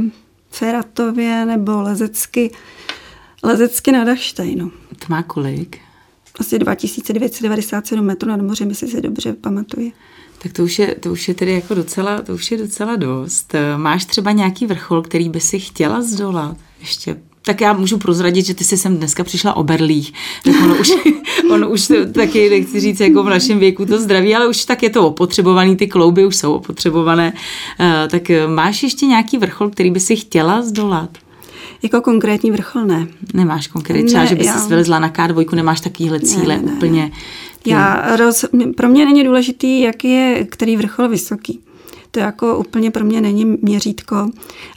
feratově 0.51 1.47
nebo 1.47 1.83
lezecky, 1.83 2.51
lezecky 3.43 3.93
na 3.93 4.05
Dachsteinu. 4.05 4.73
To 4.99 5.07
má 5.09 5.23
kolik? 5.23 5.79
Asi 6.39 6.59
2997 6.59 8.05
metrů 8.05 8.29
nad 8.29 8.41
mořem, 8.41 8.69
jestli 8.69 8.89
se 8.89 9.01
dobře 9.01 9.33
pamatuju. 9.33 9.93
Tak 10.43 10.53
to 10.53 10.65
už, 10.65 10.79
je, 10.79 10.95
to 10.95 11.13
už 11.13 11.29
je 11.29 11.35
tedy 11.35 11.53
jako 11.53 11.75
docela, 11.75 12.23
to 12.23 12.35
už 12.35 12.51
je 12.51 12.59
docela 12.59 12.97
dost. 12.97 13.55
Máš 13.77 14.05
třeba 14.05 14.33
nějaký 14.33 14.67
vrchol, 14.67 15.03
který 15.03 15.29
by 15.29 15.41
si 15.41 15.59
chtěla 15.59 16.03
zdolat? 16.03 16.57
Ještě 16.81 17.17
tak 17.49 17.61
já 17.61 17.73
můžu 17.73 17.99
prozradit, 17.99 18.47
že 18.47 18.55
ty 18.55 18.65
jsi 18.65 18.77
sem 18.77 18.97
dneska 18.97 19.25
přišla 19.25 19.57
o 19.57 19.63
berlích. 19.63 20.13
Tak 20.45 20.55
ono 20.63 20.77
už, 20.77 20.93
ono 21.51 21.71
už 21.71 21.89
taky, 22.13 22.51
nechci 22.51 22.81
říct, 22.81 23.01
jako 23.01 23.23
v 23.23 23.29
našem 23.29 23.59
věku 23.59 23.87
to 23.87 23.99
zdraví, 23.99 24.35
ale 24.35 24.49
už 24.49 24.65
tak 24.65 24.83
je 24.83 24.91
to 24.91 25.07
opotřebovaný, 25.07 25.77
ty 25.77 25.87
klouby 25.87 26.27
už 26.27 26.37
jsou 26.37 26.53
opotřebované. 26.53 27.33
Uh, 27.33 27.87
tak 28.09 28.23
máš 28.47 28.83
ještě 28.83 29.07
nějaký 29.07 29.39
vrchol, 29.39 29.71
který 29.71 29.91
by 29.91 30.01
si 30.01 30.17
chtěla 30.17 30.63
zdolat? 30.63 31.11
Jako 31.83 32.01
konkrétní 32.01 32.51
vrchol 32.51 32.85
ne. 32.85 33.07
Nemáš 33.35 33.67
konkrétní, 33.67 34.07
třeba, 34.07 34.23
ne, 34.23 34.29
že 34.29 34.35
bys 34.35 34.47
já... 34.47 34.59
si 34.59 34.69
vylezla 34.69 34.99
na 34.99 35.11
K2, 35.11 35.55
nemáš 35.55 35.81
takovýhle 35.81 36.21
cíle 36.21 36.57
ne, 36.57 36.63
ne, 36.63 36.73
úplně. 36.73 37.03
Ne. 37.03 37.11
Já 37.67 38.17
roz, 38.17 38.45
pro 38.77 38.89
mě 38.89 39.05
není 39.05 39.25
důležitý, 39.25 39.81
jak 39.81 40.05
je 40.05 40.47
který 40.51 40.77
vrchol 40.77 41.09
vysoký. 41.09 41.61
To 42.11 42.21
jako 42.21 42.59
úplně 42.59 42.91
pro 42.91 43.05
mě 43.05 43.21
není 43.21 43.45
měřítko, 43.63 44.31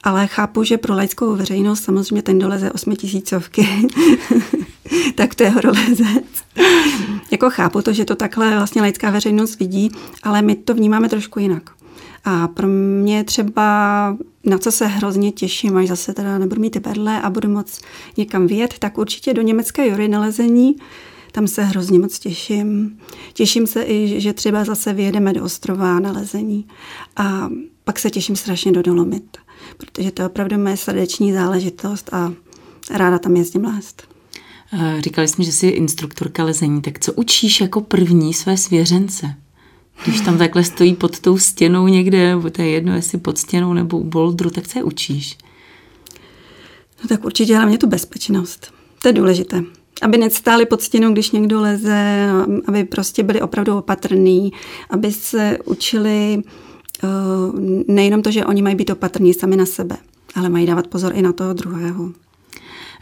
ale 0.04 0.28
chápu, 0.28 0.64
že 0.64 0.78
pro 0.78 0.96
laickou 0.96 1.36
veřejnost 1.36 1.84
samozřejmě 1.84 2.22
ten 2.22 2.40
doleze 2.40 2.72
osmitisícovky, 2.72 3.68
tak 5.16 5.36
to 5.36 5.44
je 5.44 5.50
horolezec. 5.50 6.26
jako 7.32 7.50
chápu 7.50 7.82
to, 7.82 7.94
že 7.94 8.06
to 8.06 8.16
takhle 8.16 8.56
vlastně 8.56 8.82
laická 8.82 9.12
veřejnost 9.12 9.60
vidí, 9.60 9.92
ale 10.24 10.42
my 10.42 10.56
to 10.56 10.74
vnímáme 10.74 11.10
trošku 11.10 11.40
jinak. 11.40 11.70
A 12.26 12.48
pro 12.48 12.68
mě 12.68 13.24
třeba, 13.24 14.18
na 14.44 14.58
co 14.58 14.72
se 14.72 14.86
hrozně 14.86 15.32
těším, 15.32 15.78
až 15.78 15.88
zase 15.88 16.14
teda 16.14 16.38
nebudu 16.38 16.62
mít 16.62 16.78
berle 16.78 17.22
a 17.22 17.30
budu 17.30 17.50
moc 17.50 17.82
někam 18.18 18.48
vyjet, 18.48 18.80
tak 18.80 18.98
určitě 18.98 19.34
do 19.34 19.42
německé 19.42 19.88
jury 19.88 20.08
nalezení, 20.08 20.76
tam 21.32 21.48
se 21.48 21.64
hrozně 21.64 22.00
moc 22.00 22.20
těším. 22.20 23.00
Těším 23.34 23.68
se 23.68 23.84
i, 23.84 24.22
že 24.22 24.34
třeba 24.34 24.64
zase 24.64 24.94
vyjedeme 24.94 25.34
do 25.34 25.44
ostrova 25.44 26.00
na 26.00 26.12
lezení. 26.12 26.68
A 27.18 27.50
pak 27.84 28.00
se 28.00 28.10
těším 28.10 28.36
strašně 28.36 28.72
do 28.72 28.82
Dolomit, 28.82 29.38
protože 29.78 30.12
to 30.12 30.22
je 30.22 30.28
opravdu 30.28 30.58
moje 30.58 30.78
srdeční 30.78 31.34
záležitost 31.34 32.14
a 32.14 32.34
ráda 32.92 33.20
tam 33.20 33.36
jezdím 33.36 33.66
lézt. 33.66 34.04
Eh, 34.74 35.02
říkali 35.02 35.28
jsme, 35.28 35.44
že 35.44 35.52
jsi 35.52 35.68
instruktorka 35.68 36.44
lezení, 36.44 36.82
tak 36.82 37.00
co 37.00 37.14
učíš 37.14 37.62
jako 37.62 37.82
první 37.82 38.34
své 38.34 38.58
svěřence? 38.58 39.36
Když 40.04 40.22
tam 40.22 40.38
takhle 40.38 40.64
stojí 40.64 40.96
pod 40.96 41.20
tou 41.20 41.38
stěnou 41.38 41.88
někde, 41.88 42.30
nebo 42.30 42.50
to 42.50 42.62
je 42.62 42.70
jedno, 42.70 42.96
jestli 42.96 43.18
pod 43.18 43.38
stěnou 43.38 43.74
nebo 43.74 44.00
u 44.00 44.04
boldru, 44.04 44.50
tak 44.50 44.68
co 44.68 44.80
je 44.80 44.84
učíš? 44.84 45.38
No 47.04 47.08
tak 47.08 47.26
určitě 47.26 47.56
hlavně 47.56 47.78
tu 47.78 47.88
bezpečnost. 47.88 48.74
To 49.02 49.08
je 49.08 49.14
důležité 49.14 49.64
aby 50.02 50.18
nestáli 50.18 50.66
pod 50.66 50.82
stěnou, 50.82 51.14
když 51.14 51.32
někdo 51.32 51.62
leze, 51.62 52.30
aby 52.68 52.84
prostě 52.84 53.24
byli 53.24 53.42
opravdu 53.42 53.78
opatrní, 53.78 54.52
aby 54.90 55.12
se 55.12 55.58
učili 55.66 56.44
eh, 57.04 57.08
nejenom 57.88 58.22
to, 58.22 58.32
že 58.32 58.46
oni 58.46 58.62
mají 58.62 58.76
být 58.76 58.90
opatrní 58.90 59.34
sami 59.34 59.56
na 59.56 59.66
sebe, 59.66 59.98
ale 60.36 60.50
mají 60.50 60.66
dávat 60.66 60.88
pozor 60.88 61.12
i 61.16 61.22
na 61.22 61.34
toho 61.34 61.54
druhého. 61.54 62.12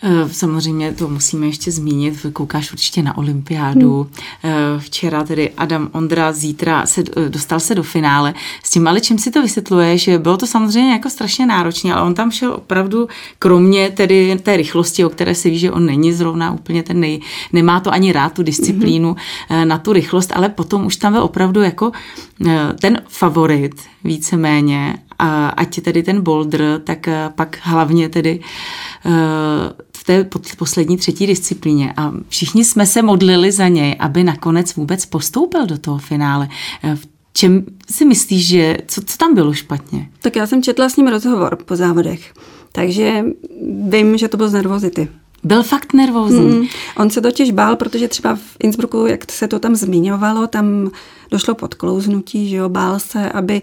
Eh, 0.03 0.29
samozřejmě 0.31 0.93
to 0.93 1.07
musíme 1.07 1.45
ještě 1.45 1.71
zmínit, 1.71 2.25
koukáš 2.33 2.71
určitě 2.71 3.03
na 3.03 3.17
olympiádu. 3.17 4.07
Hmm. 4.43 4.79
Včera 4.79 5.23
tedy 5.23 5.51
Adam 5.57 5.89
Ondra, 5.91 6.31
zítra 6.31 6.85
se, 6.85 7.03
eh, 7.17 7.29
dostal 7.29 7.59
se 7.59 7.75
do 7.75 7.83
finále. 7.83 8.33
S 8.63 8.69
tím 8.69 8.87
ale 8.87 9.01
čím 9.01 9.19
si 9.19 9.31
to 9.31 9.41
vysvětluje, 9.41 9.97
že 9.97 10.19
bylo 10.19 10.37
to 10.37 10.47
samozřejmě 10.47 10.91
jako 10.91 11.09
strašně 11.09 11.45
náročné, 11.45 11.93
ale 11.93 12.07
on 12.07 12.13
tam 12.13 12.31
šel 12.31 12.53
opravdu, 12.53 13.07
kromě 13.39 13.89
tedy 13.89 14.39
té 14.43 14.57
rychlosti, 14.57 15.05
o 15.05 15.09
které 15.09 15.35
se 15.35 15.49
ví, 15.49 15.59
že 15.59 15.71
on 15.71 15.85
není 15.85 16.13
zrovna 16.13 16.51
úplně 16.51 16.83
ten 16.83 16.99
nej, 16.99 17.21
nemá 17.53 17.79
to 17.79 17.91
ani 17.91 18.11
rád 18.11 18.33
tu 18.33 18.43
disciplínu 18.43 19.15
hmm. 19.49 19.67
na 19.67 19.77
tu 19.77 19.93
rychlost, 19.93 20.31
ale 20.35 20.49
potom 20.49 20.85
už 20.85 20.95
tam 20.95 21.13
byl 21.13 21.23
opravdu 21.23 21.61
jako 21.61 21.91
ten 22.81 23.01
favorit 23.07 23.81
víceméně 24.03 24.97
ať 25.57 25.81
tedy 25.81 26.03
ten 26.03 26.21
boulder, 26.21 26.81
tak 26.83 27.09
pak 27.35 27.57
hlavně 27.61 28.09
tedy 28.09 28.39
v 29.97 30.03
té 30.03 30.29
poslední 30.57 30.97
třetí 30.97 31.27
disciplíně 31.27 31.93
a 31.97 32.11
všichni 32.29 32.65
jsme 32.65 32.85
se 32.85 33.01
modlili 33.01 33.51
za 33.51 33.67
něj, 33.67 33.95
aby 33.99 34.23
nakonec 34.23 34.75
vůbec 34.75 35.05
postoupil 35.05 35.65
do 35.65 35.77
toho 35.77 35.97
finále. 35.97 36.49
V 36.95 37.07
čem 37.33 37.65
si 37.91 38.05
myslíš, 38.05 38.47
že 38.47 38.77
co, 38.87 39.01
co 39.05 39.17
tam 39.17 39.35
bylo 39.35 39.53
špatně? 39.53 40.09
Tak 40.21 40.35
já 40.35 40.47
jsem 40.47 40.63
četla 40.63 40.89
s 40.89 40.95
ním 40.95 41.07
rozhovor 41.07 41.55
po 41.65 41.75
závodech, 41.75 42.33
takže 42.71 43.23
vím, 43.89 44.17
že 44.17 44.27
to 44.27 44.37
bylo 44.37 44.49
z 44.49 44.53
nervozity 44.53 45.07
Byl 45.43 45.63
fakt 45.63 45.93
nervózní. 45.93 46.39
Mm, 46.39 46.67
on 46.97 47.09
se 47.09 47.21
totiž 47.21 47.51
bál, 47.51 47.75
protože 47.75 48.07
třeba 48.07 48.35
v 48.35 48.57
Innsbrucku, 48.59 49.05
jak 49.05 49.31
se 49.31 49.47
to 49.47 49.59
tam 49.59 49.75
zmiňovalo, 49.75 50.47
tam 50.47 50.91
došlo 51.31 51.55
podklouznutí, 51.55 52.49
že 52.49 52.55
jo, 52.55 52.69
bál 52.69 52.99
se, 52.99 53.29
aby 53.29 53.61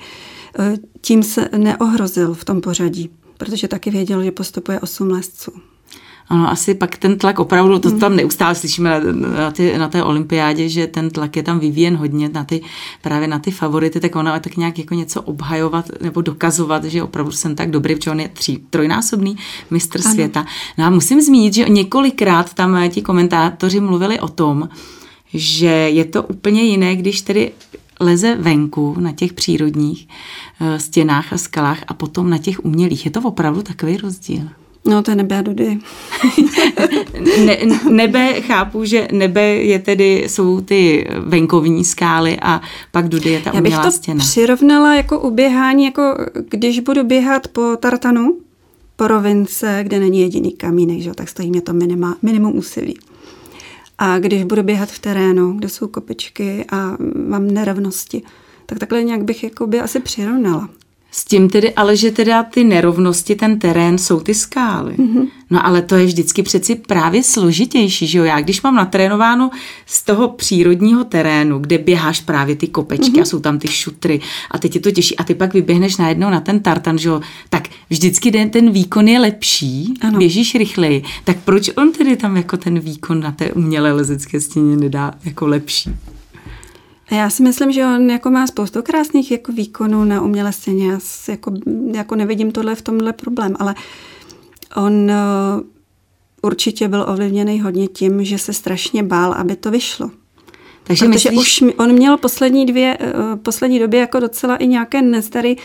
eh, 0.58 0.76
tím 1.00 1.22
se 1.22 1.48
neohrozil 1.56 2.34
v 2.34 2.44
tom 2.44 2.60
pořadí, 2.60 3.10
protože 3.36 3.68
taky 3.68 3.90
věděl, 3.90 4.22
že 4.22 4.32
postupuje 4.32 4.80
osm 4.80 5.10
lesců. 5.10 5.52
Ano, 6.28 6.50
asi 6.50 6.74
pak 6.74 6.96
ten 6.96 7.18
tlak 7.18 7.38
opravdu, 7.38 7.78
to 7.78 7.98
tam 7.98 8.16
neustále 8.16 8.54
slyšíme 8.54 8.90
na, 8.90 9.12
na, 9.38 9.50
ty, 9.50 9.78
na 9.78 9.88
té 9.88 10.02
olympiádě, 10.02 10.68
že 10.68 10.86
ten 10.86 11.10
tlak 11.10 11.36
je 11.36 11.42
tam 11.42 11.58
vyvíjen 11.58 11.96
hodně 11.96 12.28
na 12.28 12.44
ty, 12.44 12.62
právě 13.02 13.28
na 13.28 13.38
ty 13.38 13.50
favority, 13.50 14.00
tak 14.00 14.16
ona 14.16 14.40
tak 14.40 14.56
nějak 14.56 14.78
jako 14.78 14.94
něco 14.94 15.22
obhajovat 15.22 15.90
nebo 16.02 16.20
dokazovat, 16.20 16.84
že 16.84 17.02
opravdu 17.02 17.32
jsem 17.32 17.54
tak 17.54 17.70
dobrý, 17.70 17.94
protože 17.94 18.10
on 18.10 18.20
je 18.20 18.28
tří, 18.28 18.58
trojnásobný 18.70 19.36
mistr 19.70 20.00
ano. 20.04 20.14
světa. 20.14 20.46
No 20.78 20.84
a 20.84 20.90
musím 20.90 21.20
zmínit, 21.20 21.54
že 21.54 21.68
několikrát 21.68 22.54
tam 22.54 22.90
ti 22.90 23.02
komentátoři 23.02 23.80
mluvili 23.80 24.20
o 24.20 24.28
tom, 24.28 24.68
že 25.34 25.66
je 25.66 26.04
to 26.04 26.22
úplně 26.22 26.62
jiné, 26.62 26.96
když 26.96 27.22
tedy 27.22 27.52
leze 28.00 28.34
venku 28.34 28.96
na 28.98 29.12
těch 29.12 29.32
přírodních 29.32 30.08
eh, 30.60 30.80
stěnách 30.80 31.32
a 31.32 31.38
skalách 31.38 31.84
a 31.88 31.94
potom 31.94 32.30
na 32.30 32.38
těch 32.38 32.64
umělých. 32.64 33.04
Je 33.04 33.10
to 33.10 33.20
opravdu 33.20 33.62
takový 33.62 33.96
rozdíl? 33.96 34.48
No, 34.86 35.02
to 35.02 35.10
je 35.10 35.14
nebe 35.16 35.38
a 35.38 35.42
dudy. 35.42 35.78
ne, 37.44 37.58
nebe, 37.90 38.40
chápu, 38.40 38.84
že 38.84 39.08
nebe 39.12 39.42
je 39.42 39.78
tedy, 39.78 40.24
jsou 40.28 40.60
ty 40.60 41.08
venkovní 41.18 41.84
skály 41.84 42.38
a 42.42 42.60
pak 42.92 43.08
dudy 43.08 43.30
je 43.30 43.40
ta 43.40 43.50
Já 43.54 43.60
bych 43.60 43.78
to 43.78 43.90
stěna. 43.90 44.18
přirovnala 44.18 44.94
jako 44.94 45.20
uběhání, 45.20 45.84
jako 45.84 46.02
když 46.50 46.80
budu 46.80 47.04
běhat 47.04 47.48
po 47.48 47.76
tartanu, 47.80 48.36
po 48.96 49.08
rovince, 49.08 49.80
kde 49.82 50.00
není 50.00 50.20
jediný 50.20 50.52
kamínek, 50.52 51.00
že? 51.00 51.14
tak 51.14 51.28
stojí 51.28 51.50
mě 51.50 51.60
to 51.60 51.72
minima, 51.72 52.16
minimum 52.22 52.56
úsilí. 52.56 52.98
A 53.98 54.18
když 54.18 54.44
budu 54.44 54.62
běhat 54.62 54.88
v 54.88 54.98
terénu, 54.98 55.52
kde 55.52 55.68
jsou 55.68 55.88
kopičky 55.88 56.64
a 56.72 56.96
mám 57.28 57.46
nerovnosti, 57.46 58.22
tak 58.66 58.78
takhle 58.78 59.04
nějak 59.04 59.24
bych 59.24 59.44
jako 59.44 59.66
by 59.66 59.80
asi 59.80 60.00
přirovnala. 60.00 60.68
S 61.16 61.24
tím 61.24 61.50
tedy, 61.50 61.72
ale 61.72 61.96
že 61.96 62.10
teda 62.10 62.42
ty 62.42 62.64
nerovnosti, 62.64 63.34
ten 63.34 63.58
terén 63.58 63.98
jsou 63.98 64.20
ty 64.20 64.34
skály. 64.34 64.94
Mm-hmm. 64.94 65.26
No 65.50 65.66
ale 65.66 65.82
to 65.82 65.94
je 65.96 66.06
vždycky 66.06 66.42
přeci 66.42 66.74
právě 66.74 67.22
složitější, 67.22 68.06
že 68.06 68.18
jo? 68.18 68.24
Já 68.24 68.40
když 68.40 68.62
mám 68.62 68.74
natrénováno 68.74 69.50
z 69.86 70.04
toho 70.04 70.28
přírodního 70.28 71.04
terénu, 71.04 71.58
kde 71.58 71.78
běháš 71.78 72.20
právě 72.20 72.56
ty 72.56 72.66
kopečky 72.66 73.12
mm-hmm. 73.12 73.22
a 73.22 73.24
jsou 73.24 73.40
tam 73.40 73.58
ty 73.58 73.68
šutry 73.68 74.20
a 74.50 74.58
teď 74.58 74.74
je 74.74 74.80
to 74.80 74.90
těžší 74.90 75.16
a 75.16 75.24
ty 75.24 75.34
pak 75.34 75.54
vyběhneš 75.54 75.96
najednou 75.96 76.30
na 76.30 76.40
ten 76.40 76.60
tartan, 76.60 76.98
že 76.98 77.08
jo? 77.08 77.20
Tak 77.48 77.68
vždycky 77.90 78.30
den, 78.30 78.50
ten 78.50 78.70
výkon 78.70 79.08
je 79.08 79.18
lepší, 79.18 79.94
ano. 80.00 80.18
běžíš 80.18 80.54
rychleji. 80.54 81.02
Tak 81.24 81.36
proč 81.44 81.70
on 81.76 81.92
tedy 81.92 82.16
tam 82.16 82.36
jako 82.36 82.56
ten 82.56 82.78
výkon 82.78 83.20
na 83.20 83.32
té 83.32 83.52
umělé 83.52 83.92
lezecké 83.92 84.40
stěně 84.40 84.76
nedá 84.76 85.14
jako 85.24 85.46
lepší? 85.46 85.90
Já 87.10 87.30
si 87.30 87.42
myslím, 87.42 87.72
že 87.72 87.84
on 87.86 88.10
jako 88.10 88.30
má 88.30 88.46
spoustu 88.46 88.82
krásných 88.82 89.30
jako 89.30 89.52
výkonů 89.52 90.04
na 90.04 90.22
umělé 90.22 90.52
scéně. 90.52 90.90
Já 90.90 90.98
jako, 91.28 91.52
jako 91.94 92.16
nevidím 92.16 92.52
tohle 92.52 92.74
v 92.74 92.82
tomhle 92.82 93.12
problém, 93.12 93.56
ale 93.58 93.74
on 94.76 94.92
uh, 94.92 95.60
určitě 96.42 96.88
byl 96.88 97.04
ovlivněný 97.08 97.60
hodně 97.60 97.88
tím, 97.88 98.24
že 98.24 98.38
se 98.38 98.52
strašně 98.52 99.02
bál, 99.02 99.32
aby 99.32 99.56
to 99.56 99.70
vyšlo. 99.70 100.10
Takže 100.84 101.06
Protože 101.06 101.30
myslíš... 101.30 101.62
už 101.62 101.74
on 101.78 101.92
měl 101.92 102.16
poslední, 102.16 102.66
dvě, 102.66 102.98
uh, 102.98 103.36
poslední 103.36 103.78
době 103.78 104.00
jako 104.00 104.20
docela 104.20 104.56
i 104.56 104.66
nějaké 104.66 105.02
nestary, 105.02 105.56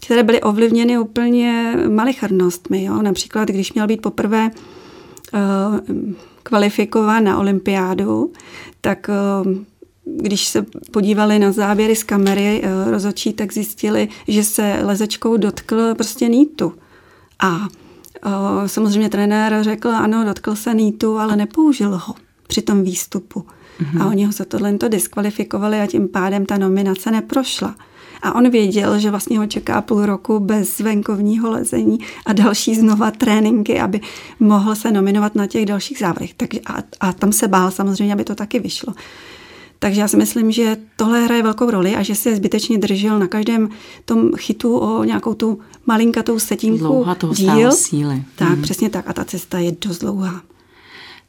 které 0.00 0.22
byly 0.22 0.40
ovlivněny 0.40 0.98
úplně 0.98 1.76
malicharnostmi. 1.88 2.84
Jo? 2.84 3.02
Například, 3.02 3.48
když 3.48 3.72
měl 3.72 3.86
být 3.86 4.02
poprvé 4.02 4.50
uh, 5.34 5.78
kvalifikován 6.42 7.24
na 7.24 7.38
olympiádu, 7.38 8.32
tak 8.80 9.10
když 10.16 10.48
se 10.48 10.66
podívali 10.90 11.38
na 11.38 11.52
záběry 11.52 11.96
z 11.96 12.02
kamery 12.02 12.62
eh, 12.62 12.90
rozhodčí, 12.90 13.32
tak 13.32 13.52
zjistili, 13.52 14.08
že 14.28 14.44
se 14.44 14.78
lezečkou 14.82 15.36
dotkl 15.36 15.94
prostě 15.94 16.28
nítu. 16.28 16.72
A 17.38 17.68
eh, 18.26 18.68
samozřejmě 18.68 19.08
trenér 19.08 19.58
řekl, 19.60 19.88
ano, 19.88 20.24
dotkl 20.24 20.56
se 20.56 20.74
nítu, 20.74 21.18
ale 21.18 21.36
nepoužil 21.36 22.00
ho 22.04 22.14
při 22.46 22.62
tom 22.62 22.82
výstupu. 22.82 23.44
Mm-hmm. 23.80 24.02
A 24.02 24.06
oni 24.06 24.24
ho 24.24 24.32
za 24.32 24.44
tohle 24.44 24.78
to 24.78 24.88
diskvalifikovali 24.88 25.80
a 25.80 25.86
tím 25.86 26.08
pádem 26.08 26.46
ta 26.46 26.58
nominace 26.58 27.10
neprošla. 27.10 27.74
A 28.22 28.34
on 28.34 28.50
věděl, 28.50 28.98
že 28.98 29.10
vlastně 29.10 29.38
ho 29.38 29.46
čeká 29.46 29.80
půl 29.80 30.06
roku 30.06 30.40
bez 30.40 30.78
venkovního 30.78 31.50
lezení 31.50 31.98
a 32.26 32.32
další 32.32 32.74
znova 32.74 33.10
tréninky, 33.10 33.80
aby 33.80 34.00
mohl 34.40 34.74
se 34.74 34.92
nominovat 34.92 35.34
na 35.34 35.46
těch 35.46 35.66
dalších 35.66 35.98
závodech. 35.98 36.34
Takže 36.34 36.60
a, 36.66 36.82
a 37.00 37.12
tam 37.12 37.32
se 37.32 37.48
bál 37.48 37.70
samozřejmě, 37.70 38.12
aby 38.12 38.24
to 38.24 38.34
taky 38.34 38.58
vyšlo. 38.58 38.94
Takže 39.78 40.00
já 40.00 40.08
si 40.08 40.16
myslím, 40.16 40.52
že 40.52 40.76
tohle 40.96 41.24
hraje 41.24 41.42
velkou 41.42 41.70
roli 41.70 41.96
a 41.96 42.02
že 42.02 42.14
se 42.14 42.36
zbytečně 42.36 42.78
držel 42.78 43.18
na 43.18 43.26
každém 43.26 43.68
tom 44.04 44.30
chytu 44.36 44.78
o 44.78 45.04
nějakou 45.04 45.34
tu 45.34 45.58
malinkatou 45.86 46.38
setinku 46.38 46.78
Dlouhá 46.78 47.14
toho 47.14 47.34
díl. 47.34 47.72
síly. 47.72 48.22
Tak, 48.36 48.48
hmm. 48.48 48.62
přesně 48.62 48.90
tak. 48.90 49.04
A 49.08 49.12
ta 49.12 49.24
cesta 49.24 49.58
je 49.58 49.72
dost 49.80 49.98
dlouhá. 49.98 50.42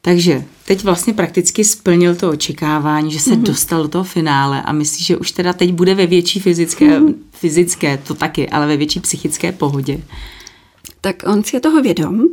Takže 0.02 0.44
teď 0.66 0.84
vlastně 0.84 1.14
prakticky 1.14 1.64
splnil 1.64 2.14
to 2.14 2.30
očekávání, 2.30 3.12
že 3.12 3.20
se 3.20 3.30
mm-hmm. 3.30 3.42
dostal 3.42 3.82
do 3.82 3.88
toho 3.88 4.04
finále 4.04 4.62
a 4.62 4.72
myslí, 4.72 5.04
že 5.04 5.16
už 5.16 5.32
teda 5.32 5.52
teď 5.52 5.72
bude 5.72 5.94
ve 5.94 6.06
větší 6.06 6.40
fyzické, 6.40 7.00
mm-hmm. 7.00 7.14
fyzické, 7.32 7.98
to 7.98 8.14
taky, 8.14 8.48
ale 8.48 8.66
ve 8.66 8.76
větší 8.76 9.00
psychické 9.00 9.52
pohodě. 9.52 10.00
Tak 11.00 11.22
on 11.26 11.44
si 11.44 11.56
je 11.56 11.60
toho 11.60 11.82
vědom, 11.82 12.24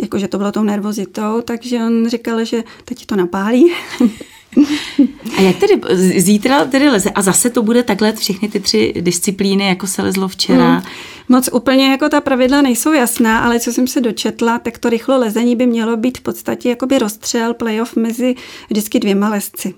jakože 0.00 0.28
to 0.28 0.38
bylo 0.38 0.52
tou 0.52 0.62
nervozitou, 0.62 1.40
takže 1.44 1.78
on 1.78 2.08
říkal, 2.08 2.44
že 2.44 2.64
teď 2.84 3.06
to 3.06 3.16
napálí. 3.16 3.72
A 5.36 5.40
jak 5.40 5.56
tedy 5.56 5.80
zítra 6.20 6.64
tedy 6.64 6.88
leze? 6.88 7.10
A 7.10 7.22
zase 7.22 7.50
to 7.50 7.62
bude 7.62 7.82
takhle 7.82 8.12
všechny 8.12 8.48
ty 8.48 8.60
tři 8.60 8.94
disciplíny, 9.00 9.68
jako 9.68 9.86
se 9.86 10.02
lezlo 10.02 10.28
včera? 10.28 10.70
Hmm. 10.70 10.82
Moc 11.28 11.48
úplně 11.52 11.90
jako 11.90 12.08
ta 12.08 12.20
pravidla 12.20 12.62
nejsou 12.62 12.92
jasná, 12.92 13.38
ale 13.38 13.60
co 13.60 13.72
jsem 13.72 13.86
se 13.86 14.00
dočetla, 14.00 14.58
tak 14.58 14.78
to 14.78 14.90
rychlo 14.90 15.18
lezení 15.18 15.56
by 15.56 15.66
mělo 15.66 15.96
být 15.96 16.18
v 16.18 16.20
podstatě 16.20 16.68
jakoby 16.68 16.98
rozstřel 16.98 17.54
playoff 17.54 17.96
mezi 17.96 18.34
vždycky 18.70 19.00
dvěma 19.00 19.28
lezci. 19.28 19.74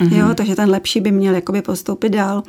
Mm-hmm. 0.00 0.18
Jo, 0.18 0.34
takže 0.34 0.56
ten 0.56 0.70
lepší 0.70 1.00
by 1.00 1.10
měl 1.10 1.34
jakoby 1.34 1.62
postoupit 1.62 2.08
dál. 2.08 2.42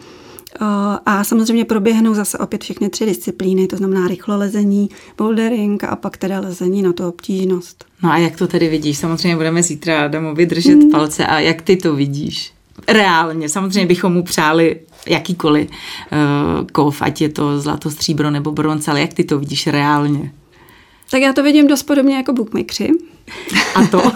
A 1.06 1.24
samozřejmě 1.24 1.66
proběhnou 1.66 2.14
zase 2.14 2.38
opět 2.38 2.64
všechny 2.64 2.90
tři 2.90 3.06
disciplíny, 3.06 3.68
to 3.68 3.78
znamená 3.78 4.08
rychlo 4.08 4.38
lezení, 4.38 4.90
bouldering 5.18 5.84
a 5.84 5.96
pak 5.96 6.18
teda 6.18 6.40
lezení 6.40 6.82
na 6.82 6.94
tu 6.94 7.08
obtížnost. 7.08 7.86
No 8.04 8.12
a 8.12 8.18
jak 8.18 8.36
to 8.36 8.48
tedy 8.48 8.70
vidíš? 8.70 8.98
Samozřejmě 8.98 9.36
budeme 9.36 9.64
zítra 9.64 10.06
Adamovi 10.06 10.46
držet 10.46 10.80
hmm. 10.80 10.92
palce 10.92 11.26
a 11.26 11.40
jak 11.40 11.62
ty 11.62 11.76
to 11.76 11.96
vidíš? 11.96 12.52
Reálně, 12.88 13.50
samozřejmě 13.50 13.86
bychom 13.86 14.14
mu 14.14 14.24
přáli 14.24 14.80
jakýkoliv 15.08 15.70
uh, 15.70 16.68
kov, 16.68 17.02
ať 17.02 17.22
je 17.22 17.30
to 17.30 17.60
zlato, 17.60 17.92
stříbro 17.92 18.32
nebo 18.32 18.52
bronz, 18.52 18.88
ale 18.88 19.02
jak 19.02 19.14
ty 19.14 19.24
to 19.24 19.40
vidíš 19.40 19.68
reálně? 19.68 20.32
Tak 21.12 21.22
já 21.22 21.34
to 21.34 21.44
vidím 21.44 21.68
dost 21.68 21.84
podobně 21.84 22.16
jako 22.16 22.34
bookmakeri. 22.34 22.90
A 23.76 23.88
to? 23.88 24.02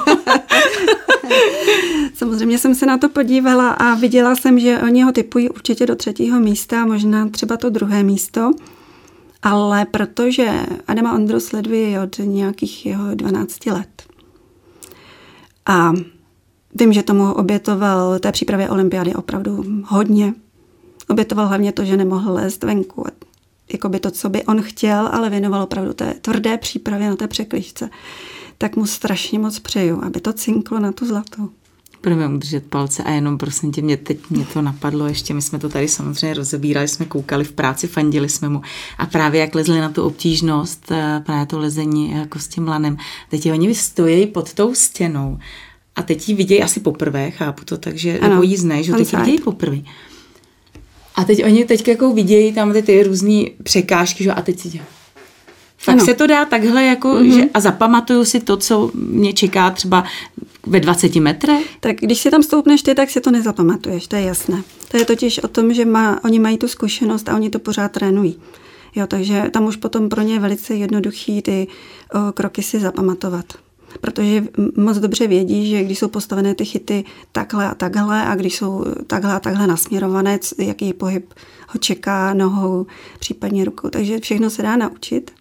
Samozřejmě 2.13 2.57
jsem 2.57 2.75
se 2.75 2.85
na 2.85 2.97
to 2.97 3.09
podívala 3.09 3.69
a 3.69 3.95
viděla 3.95 4.35
jsem, 4.35 4.59
že 4.59 4.79
oni 4.83 5.03
ho 5.03 5.11
typují 5.11 5.49
určitě 5.49 5.85
do 5.85 5.95
třetího 5.95 6.39
místa, 6.39 6.85
možná 6.85 7.29
třeba 7.29 7.57
to 7.57 7.69
druhé 7.69 8.03
místo. 8.03 8.51
Ale 9.43 9.85
protože 9.85 10.51
Adama 10.87 11.13
Ondru 11.13 11.39
sleduji 11.39 11.99
od 11.99 12.19
nějakých 12.19 12.85
jeho 12.85 13.15
12 13.15 13.65
let. 13.65 14.03
A 15.65 15.93
vím, 16.75 16.93
že 16.93 17.03
tomu 17.03 17.33
obětoval 17.33 18.19
té 18.19 18.31
přípravě 18.31 18.69
olympiády 18.69 19.15
opravdu 19.15 19.65
hodně. 19.85 20.33
Obětoval 21.09 21.47
hlavně 21.47 21.71
to, 21.71 21.85
že 21.85 21.97
nemohl 21.97 22.33
lézt 22.33 22.63
venku. 22.63 23.05
Jako 23.71 23.89
by 23.89 23.99
to, 23.99 24.11
co 24.11 24.29
by 24.29 24.43
on 24.43 24.61
chtěl, 24.61 25.09
ale 25.11 25.29
věnoval 25.29 25.63
opravdu 25.63 25.93
té 25.93 26.13
tvrdé 26.21 26.57
přípravě 26.57 27.09
na 27.09 27.15
té 27.15 27.27
překližce 27.27 27.89
tak 28.61 28.75
mu 28.75 28.85
strašně 28.85 29.39
moc 29.39 29.59
přeju, 29.59 30.03
aby 30.03 30.21
to 30.21 30.33
cinklo 30.33 30.79
na 30.79 30.91
tu 30.91 31.05
zlatou. 31.05 31.49
Budeme 32.03 32.27
udržet 32.27 32.63
palce 32.65 33.03
a 33.03 33.11
jenom 33.11 33.37
prosím 33.37 33.71
tě, 33.71 33.81
mě 33.81 33.97
teď 33.97 34.19
mě 34.29 34.45
to 34.45 34.61
napadlo 34.61 35.07
ještě, 35.07 35.33
my 35.33 35.41
jsme 35.41 35.59
to 35.59 35.69
tady 35.69 35.87
samozřejmě 35.87 36.33
rozebírali, 36.33 36.87
jsme 36.87 37.05
koukali 37.05 37.43
v 37.43 37.51
práci, 37.51 37.87
fandili 37.87 38.29
jsme 38.29 38.49
mu. 38.49 38.61
A 38.97 39.05
právě 39.05 39.41
jak 39.41 39.55
lezli 39.55 39.79
na 39.79 39.89
tu 39.89 40.03
obtížnost, 40.03 40.91
eh, 40.91 41.21
právě 41.25 41.45
to 41.45 41.59
lezení 41.59 42.11
jako 42.11 42.39
s 42.39 42.47
tím 42.47 42.67
lanem, 42.67 42.97
teď 43.29 43.51
oni 43.51 43.75
stojí 43.75 44.27
pod 44.27 44.53
tou 44.53 44.73
stěnou 44.73 45.39
a 45.95 46.01
teď 46.01 46.29
ji 46.29 46.35
vidějí 46.35 46.63
asi 46.63 46.79
poprvé, 46.79 47.31
chápu 47.31 47.65
to, 47.65 47.77
takže 47.77 48.19
ano, 48.19 48.29
nebo 48.29 48.43
jí 48.43 48.57
znají, 48.57 48.83
že 48.83 48.93
teď 48.93 49.13
ji 49.13 49.19
vidějí 49.19 49.39
poprvé. 49.39 49.77
A 51.19 51.23
teď 51.23 51.43
oni 51.45 51.65
teď 51.65 51.87
jako 51.87 52.13
vidějí 52.13 52.53
tam 52.53 52.73
ty, 52.73 52.81
ty 52.81 53.03
různé 53.03 53.43
překážky, 53.63 54.23
že? 54.23 54.31
a 54.31 54.41
teď 54.41 54.59
si 54.59 54.69
dělají 54.69 54.89
tak 55.85 55.95
ano. 55.95 56.05
se 56.05 56.13
to 56.13 56.27
dá 56.27 56.45
takhle 56.45 56.83
jako, 56.83 57.07
mm-hmm. 57.07 57.35
že, 57.35 57.49
a 57.53 57.59
zapamatuju 57.59 58.25
si 58.25 58.39
to, 58.39 58.57
co 58.57 58.91
mě 58.93 59.33
čeká 59.33 59.69
třeba 59.69 60.03
ve 60.67 60.79
20 60.79 61.15
metrech? 61.15 61.67
Tak 61.79 61.95
když 61.95 62.19
si 62.19 62.31
tam 62.31 62.43
stoupneš 62.43 62.81
ty, 62.81 62.95
tak 62.95 63.09
si 63.09 63.21
to 63.21 63.31
nezapamatuješ, 63.31 64.07
to 64.07 64.15
je 64.15 64.21
jasné. 64.21 64.63
To 64.91 64.97
je 64.97 65.05
totiž 65.05 65.39
o 65.39 65.47
tom, 65.47 65.73
že 65.73 65.85
má, 65.85 66.23
oni 66.23 66.39
mají 66.39 66.57
tu 66.57 66.67
zkušenost 66.67 67.29
a 67.29 67.35
oni 67.35 67.49
to 67.49 67.59
pořád 67.59 67.91
trénují. 67.91 68.39
Jo, 68.95 69.07
takže 69.07 69.43
tam 69.53 69.65
už 69.65 69.75
potom 69.75 70.09
pro 70.09 70.21
ně 70.21 70.33
je 70.33 70.39
velice 70.39 70.75
jednoduchý 70.75 71.41
ty 71.41 71.67
o, 72.13 72.31
kroky 72.31 72.63
si 72.63 72.79
zapamatovat. 72.79 73.45
Protože 74.01 74.43
moc 74.77 74.97
dobře 74.97 75.27
vědí, 75.27 75.69
že 75.69 75.83
když 75.83 75.99
jsou 75.99 76.07
postavené 76.07 76.55
ty 76.55 76.65
chyty 76.65 77.03
takhle 77.31 77.69
a 77.69 77.75
takhle 77.75 78.25
a 78.25 78.35
když 78.35 78.55
jsou 78.55 78.85
takhle 79.07 79.33
a 79.33 79.39
takhle 79.39 79.67
nasměrované, 79.67 80.39
jaký 80.57 80.93
pohyb 80.93 81.33
ho 81.67 81.79
čeká 81.79 82.33
nohou, 82.33 82.85
případně 83.19 83.65
rukou. 83.65 83.89
Takže 83.89 84.19
všechno 84.19 84.49
se 84.49 84.61
dá 84.61 84.77
naučit. 84.77 85.31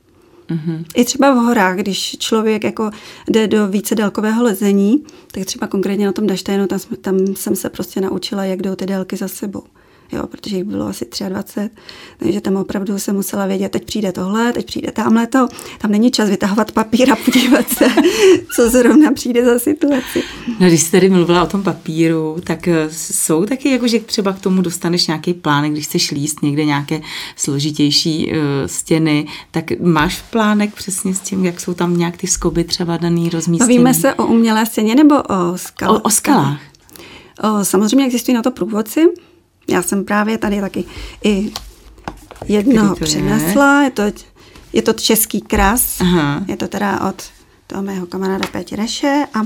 Mm-hmm. 0.50 0.84
I 0.96 1.04
třeba 1.04 1.34
v 1.34 1.36
horách, 1.36 1.76
když 1.76 2.16
člověk 2.18 2.64
jako 2.64 2.90
jde 3.30 3.48
do 3.48 3.68
více 3.68 3.94
délkového 3.94 4.42
lezení, 4.42 5.04
tak 5.32 5.44
třeba 5.44 5.66
konkrétně 5.66 6.06
na 6.06 6.12
tom 6.12 6.26
Daštajnu, 6.26 6.66
tam, 6.66 6.78
tam 7.00 7.26
jsem 7.26 7.56
se 7.56 7.70
prostě 7.70 8.00
naučila, 8.00 8.44
jak 8.44 8.62
jdou 8.62 8.74
ty 8.74 8.86
délky 8.86 9.16
za 9.16 9.28
sebou 9.28 9.62
jo, 10.12 10.26
protože 10.26 10.56
jich 10.56 10.64
bylo 10.64 10.86
asi 10.86 11.06
23, 11.28 11.70
takže 12.18 12.40
tam 12.40 12.56
opravdu 12.56 12.98
se 12.98 13.12
musela 13.12 13.46
vědět, 13.46 13.72
teď 13.72 13.84
přijde 13.84 14.12
tohle, 14.12 14.52
teď 14.52 14.66
přijde 14.66 14.92
tamhle 14.92 15.26
to, 15.26 15.48
tam 15.78 15.90
není 15.90 16.10
čas 16.10 16.28
vytahovat 16.28 16.72
papír 16.72 17.12
a 17.12 17.16
podívat 17.16 17.68
se, 17.68 17.86
co 18.56 18.70
zrovna 18.70 19.12
přijde 19.12 19.44
za 19.44 19.58
situaci. 19.58 20.22
No, 20.60 20.66
když 20.66 20.82
jsi 20.82 20.90
tady 20.90 21.08
mluvila 21.08 21.42
o 21.42 21.46
tom 21.46 21.62
papíru, 21.62 22.36
tak 22.44 22.68
eh, 22.68 22.88
jsou 22.92 23.46
taky, 23.46 23.70
jako, 23.70 23.88
že 23.88 24.00
třeba 24.00 24.32
k 24.32 24.40
tomu 24.40 24.62
dostaneš 24.62 25.06
nějaký 25.06 25.34
plán, 25.34 25.72
když 25.72 25.84
chceš 25.84 26.10
líst 26.10 26.42
někde 26.42 26.64
nějaké 26.64 27.00
složitější 27.36 28.32
uh, 28.32 28.36
stěny, 28.66 29.26
tak 29.50 29.80
máš 29.80 30.22
plánek 30.30 30.74
přesně 30.74 31.14
s 31.14 31.20
tím, 31.20 31.44
jak 31.44 31.60
jsou 31.60 31.74
tam 31.74 31.96
nějak 31.96 32.16
ty 32.16 32.26
skoby 32.26 32.64
třeba 32.64 32.96
daný 32.96 33.28
rozmístěný? 33.28 33.78
Bavíme 33.78 33.94
se 33.94 34.14
o 34.14 34.26
umělé 34.26 34.66
stěně 34.66 34.94
nebo 34.94 35.14
o 35.22 35.58
skalách? 35.58 36.00
O, 36.00 36.02
o 36.02 36.10
skalách. 36.10 36.60
O, 37.42 37.64
samozřejmě 37.64 38.06
existují 38.06 38.34
na 38.34 38.42
to 38.42 38.50
průvodci, 38.50 39.06
já 39.68 39.82
jsem 39.82 40.04
právě 40.04 40.38
tady 40.38 40.60
taky 40.60 40.84
i 41.24 41.52
jednoho 42.44 42.96
přinesla. 42.96 43.82
Je 43.82 43.90
to, 43.90 44.02
je 44.72 44.82
to 44.82 44.92
český 44.92 45.40
kras. 45.40 46.00
Aha. 46.00 46.44
Je 46.48 46.56
to 46.56 46.68
teda 46.68 47.00
od 47.08 47.22
toho 47.66 47.82
mého 47.82 48.06
kamaráda 48.06 48.46
Péti 48.52 48.76
Reše 48.76 49.24
a 49.34 49.42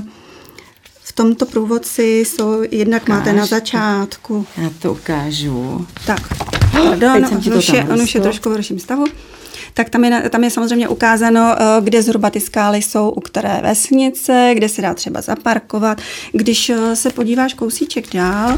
v 1.03 1.11
tomto 1.13 1.45
průvodci 1.45 2.03
jsou, 2.03 2.63
jednak 2.71 3.03
Ukáž. 3.03 3.17
máte 3.17 3.33
na 3.33 3.45
začátku. 3.45 4.45
Já 4.57 4.69
to 4.81 4.91
ukážu. 4.91 5.87
Tak, 6.05 6.19
pardon, 6.71 7.25
on 7.25 7.57
už, 7.57 7.69
je, 7.69 7.83
on 7.83 8.01
už 8.01 8.15
je 8.15 8.21
trošku 8.21 8.49
v 8.49 8.51
horším 8.51 8.79
stavu. 8.79 9.05
Tak 9.73 9.89
tam 9.89 10.03
je, 10.03 10.29
tam 10.29 10.43
je 10.43 10.49
samozřejmě 10.49 10.87
ukázáno, 10.87 11.55
eh, 11.57 11.81
kde 11.81 12.03
zhruba 12.03 12.29
ty 12.29 12.39
skály 12.39 12.81
jsou, 12.81 13.09
u 13.09 13.19
které 13.19 13.59
vesnice, 13.63 14.51
kde 14.55 14.69
se 14.69 14.81
dá 14.81 14.93
třeba 14.93 15.21
zaparkovat. 15.21 16.01
Když 16.31 16.69
eh, 16.69 16.95
se 16.95 17.09
podíváš 17.09 17.53
kousíček 17.53 18.13
dál, 18.13 18.57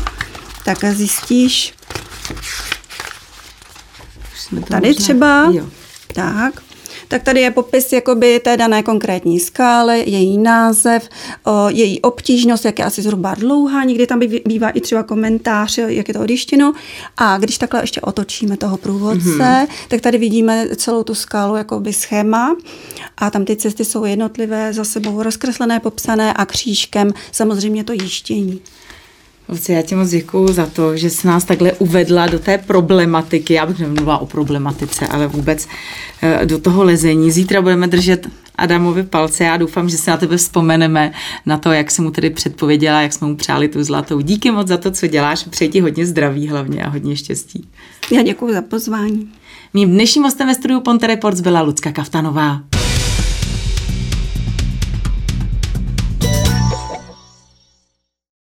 tak 0.66 0.86
zjistíš, 0.86 1.74
tady 4.70 4.96
třeba, 4.96 5.50
jo. 5.52 5.66
tak, 6.14 6.62
tak 7.08 7.24
tady 7.24 7.42
je 7.42 7.52
popis 7.52 7.94
jakoby 7.94 8.40
té 8.40 8.58
dané 8.58 8.84
konkrétní 8.84 9.40
skály, 9.40 10.04
její 10.08 10.38
název, 10.38 11.10
o, 11.44 11.70
její 11.70 12.02
obtížnost, 12.02 12.66
jak 12.66 12.80
je 12.80 12.86
asi 12.86 13.02
zhruba 13.02 13.36
dlouhá, 13.36 13.84
někdy 13.84 14.08
tam 14.08 14.20
bývá 14.46 14.70
i 14.70 14.82
třeba 14.82 15.04
komentář, 15.04 15.78
jak 15.78 16.08
je 16.08 16.14
to 16.14 16.20
odištěno. 16.20 16.74
A 17.18 17.38
když 17.38 17.58
takhle 17.58 17.84
ještě 17.84 18.02
otočíme 18.02 18.58
toho 18.58 18.78
průvodce, 18.78 19.30
mm-hmm. 19.30 19.68
tak 19.88 20.02
tady 20.02 20.18
vidíme 20.18 20.68
celou 20.76 21.04
tu 21.04 21.16
skálu 21.16 21.56
jakoby 21.56 21.94
schéma 21.94 22.56
a 23.18 23.30
tam 23.30 23.46
ty 23.46 23.56
cesty 23.56 23.86
jsou 23.86 24.06
jednotlivé, 24.06 24.74
za 24.74 24.84
sebou 24.84 25.24
rozkreslené, 25.24 25.80
popsané 25.80 26.34
a 26.34 26.46
křížkem 26.46 27.14
samozřejmě 27.32 27.84
to 27.84 27.94
jištění. 27.94 28.62
Luci, 29.50 29.72
já 29.72 29.82
ti 29.82 29.96
moc 29.96 30.10
děkuju 30.10 30.48
za 30.48 30.66
to, 30.66 30.98
že 30.98 31.10
jsi 31.10 31.28
nás 31.28 31.44
takhle 31.44 31.74
uvedla 31.74 32.28
do 32.28 32.40
té 32.40 32.58
problematiky. 32.58 33.54
Já 33.54 33.66
bych 33.66 33.80
nemluvila 33.80 34.18
o 34.18 34.26
problematice, 34.26 35.08
ale 35.08 35.28
vůbec 35.28 35.68
eh, 36.22 36.46
do 36.46 36.60
toho 36.60 36.84
lezení. 36.84 37.32
Zítra 37.32 37.62
budeme 37.62 37.88
držet 37.88 38.28
Adamovi 38.56 39.04
palce. 39.04 39.44
Já 39.44 39.58
doufám, 39.58 39.90
že 39.90 39.98
se 39.98 40.12
na 40.12 40.18
tebe 40.18 40.38
vzpomeneme, 40.38 41.12
na 41.46 41.58
to, 41.58 41.72
jak 41.72 41.92
jsem 41.92 42.06
mu 42.06 42.12
tedy 42.12 42.30
předpověděla, 42.30 43.02
jak 43.02 43.14
jsme 43.14 43.28
mu 43.28 43.36
přáli 43.36 43.68
tu 43.68 43.84
zlatou. 43.84 44.20
Díky 44.20 44.52
moc 44.52 44.68
za 44.68 44.78
to, 44.78 44.92
co 44.92 45.08
děláš. 45.08 45.44
Přeji 45.44 45.70
ti 45.70 45.80
hodně 45.80 46.06
zdraví 46.06 46.48
hlavně 46.48 46.84
a 46.84 46.90
hodně 46.90 47.16
štěstí. 47.16 47.68
Já 48.12 48.22
děkuji 48.22 48.54
za 48.54 48.62
pozvání. 48.62 49.30
Mým 49.74 49.92
dnešním 49.92 50.24
hostem 50.24 50.48
ve 50.48 50.56
studiu 50.56 50.80
Ponte 50.80 51.08
Reports 51.08 51.42
byla 51.42 51.62
Lucka 51.62 51.92
Kaftanová. 51.92 52.75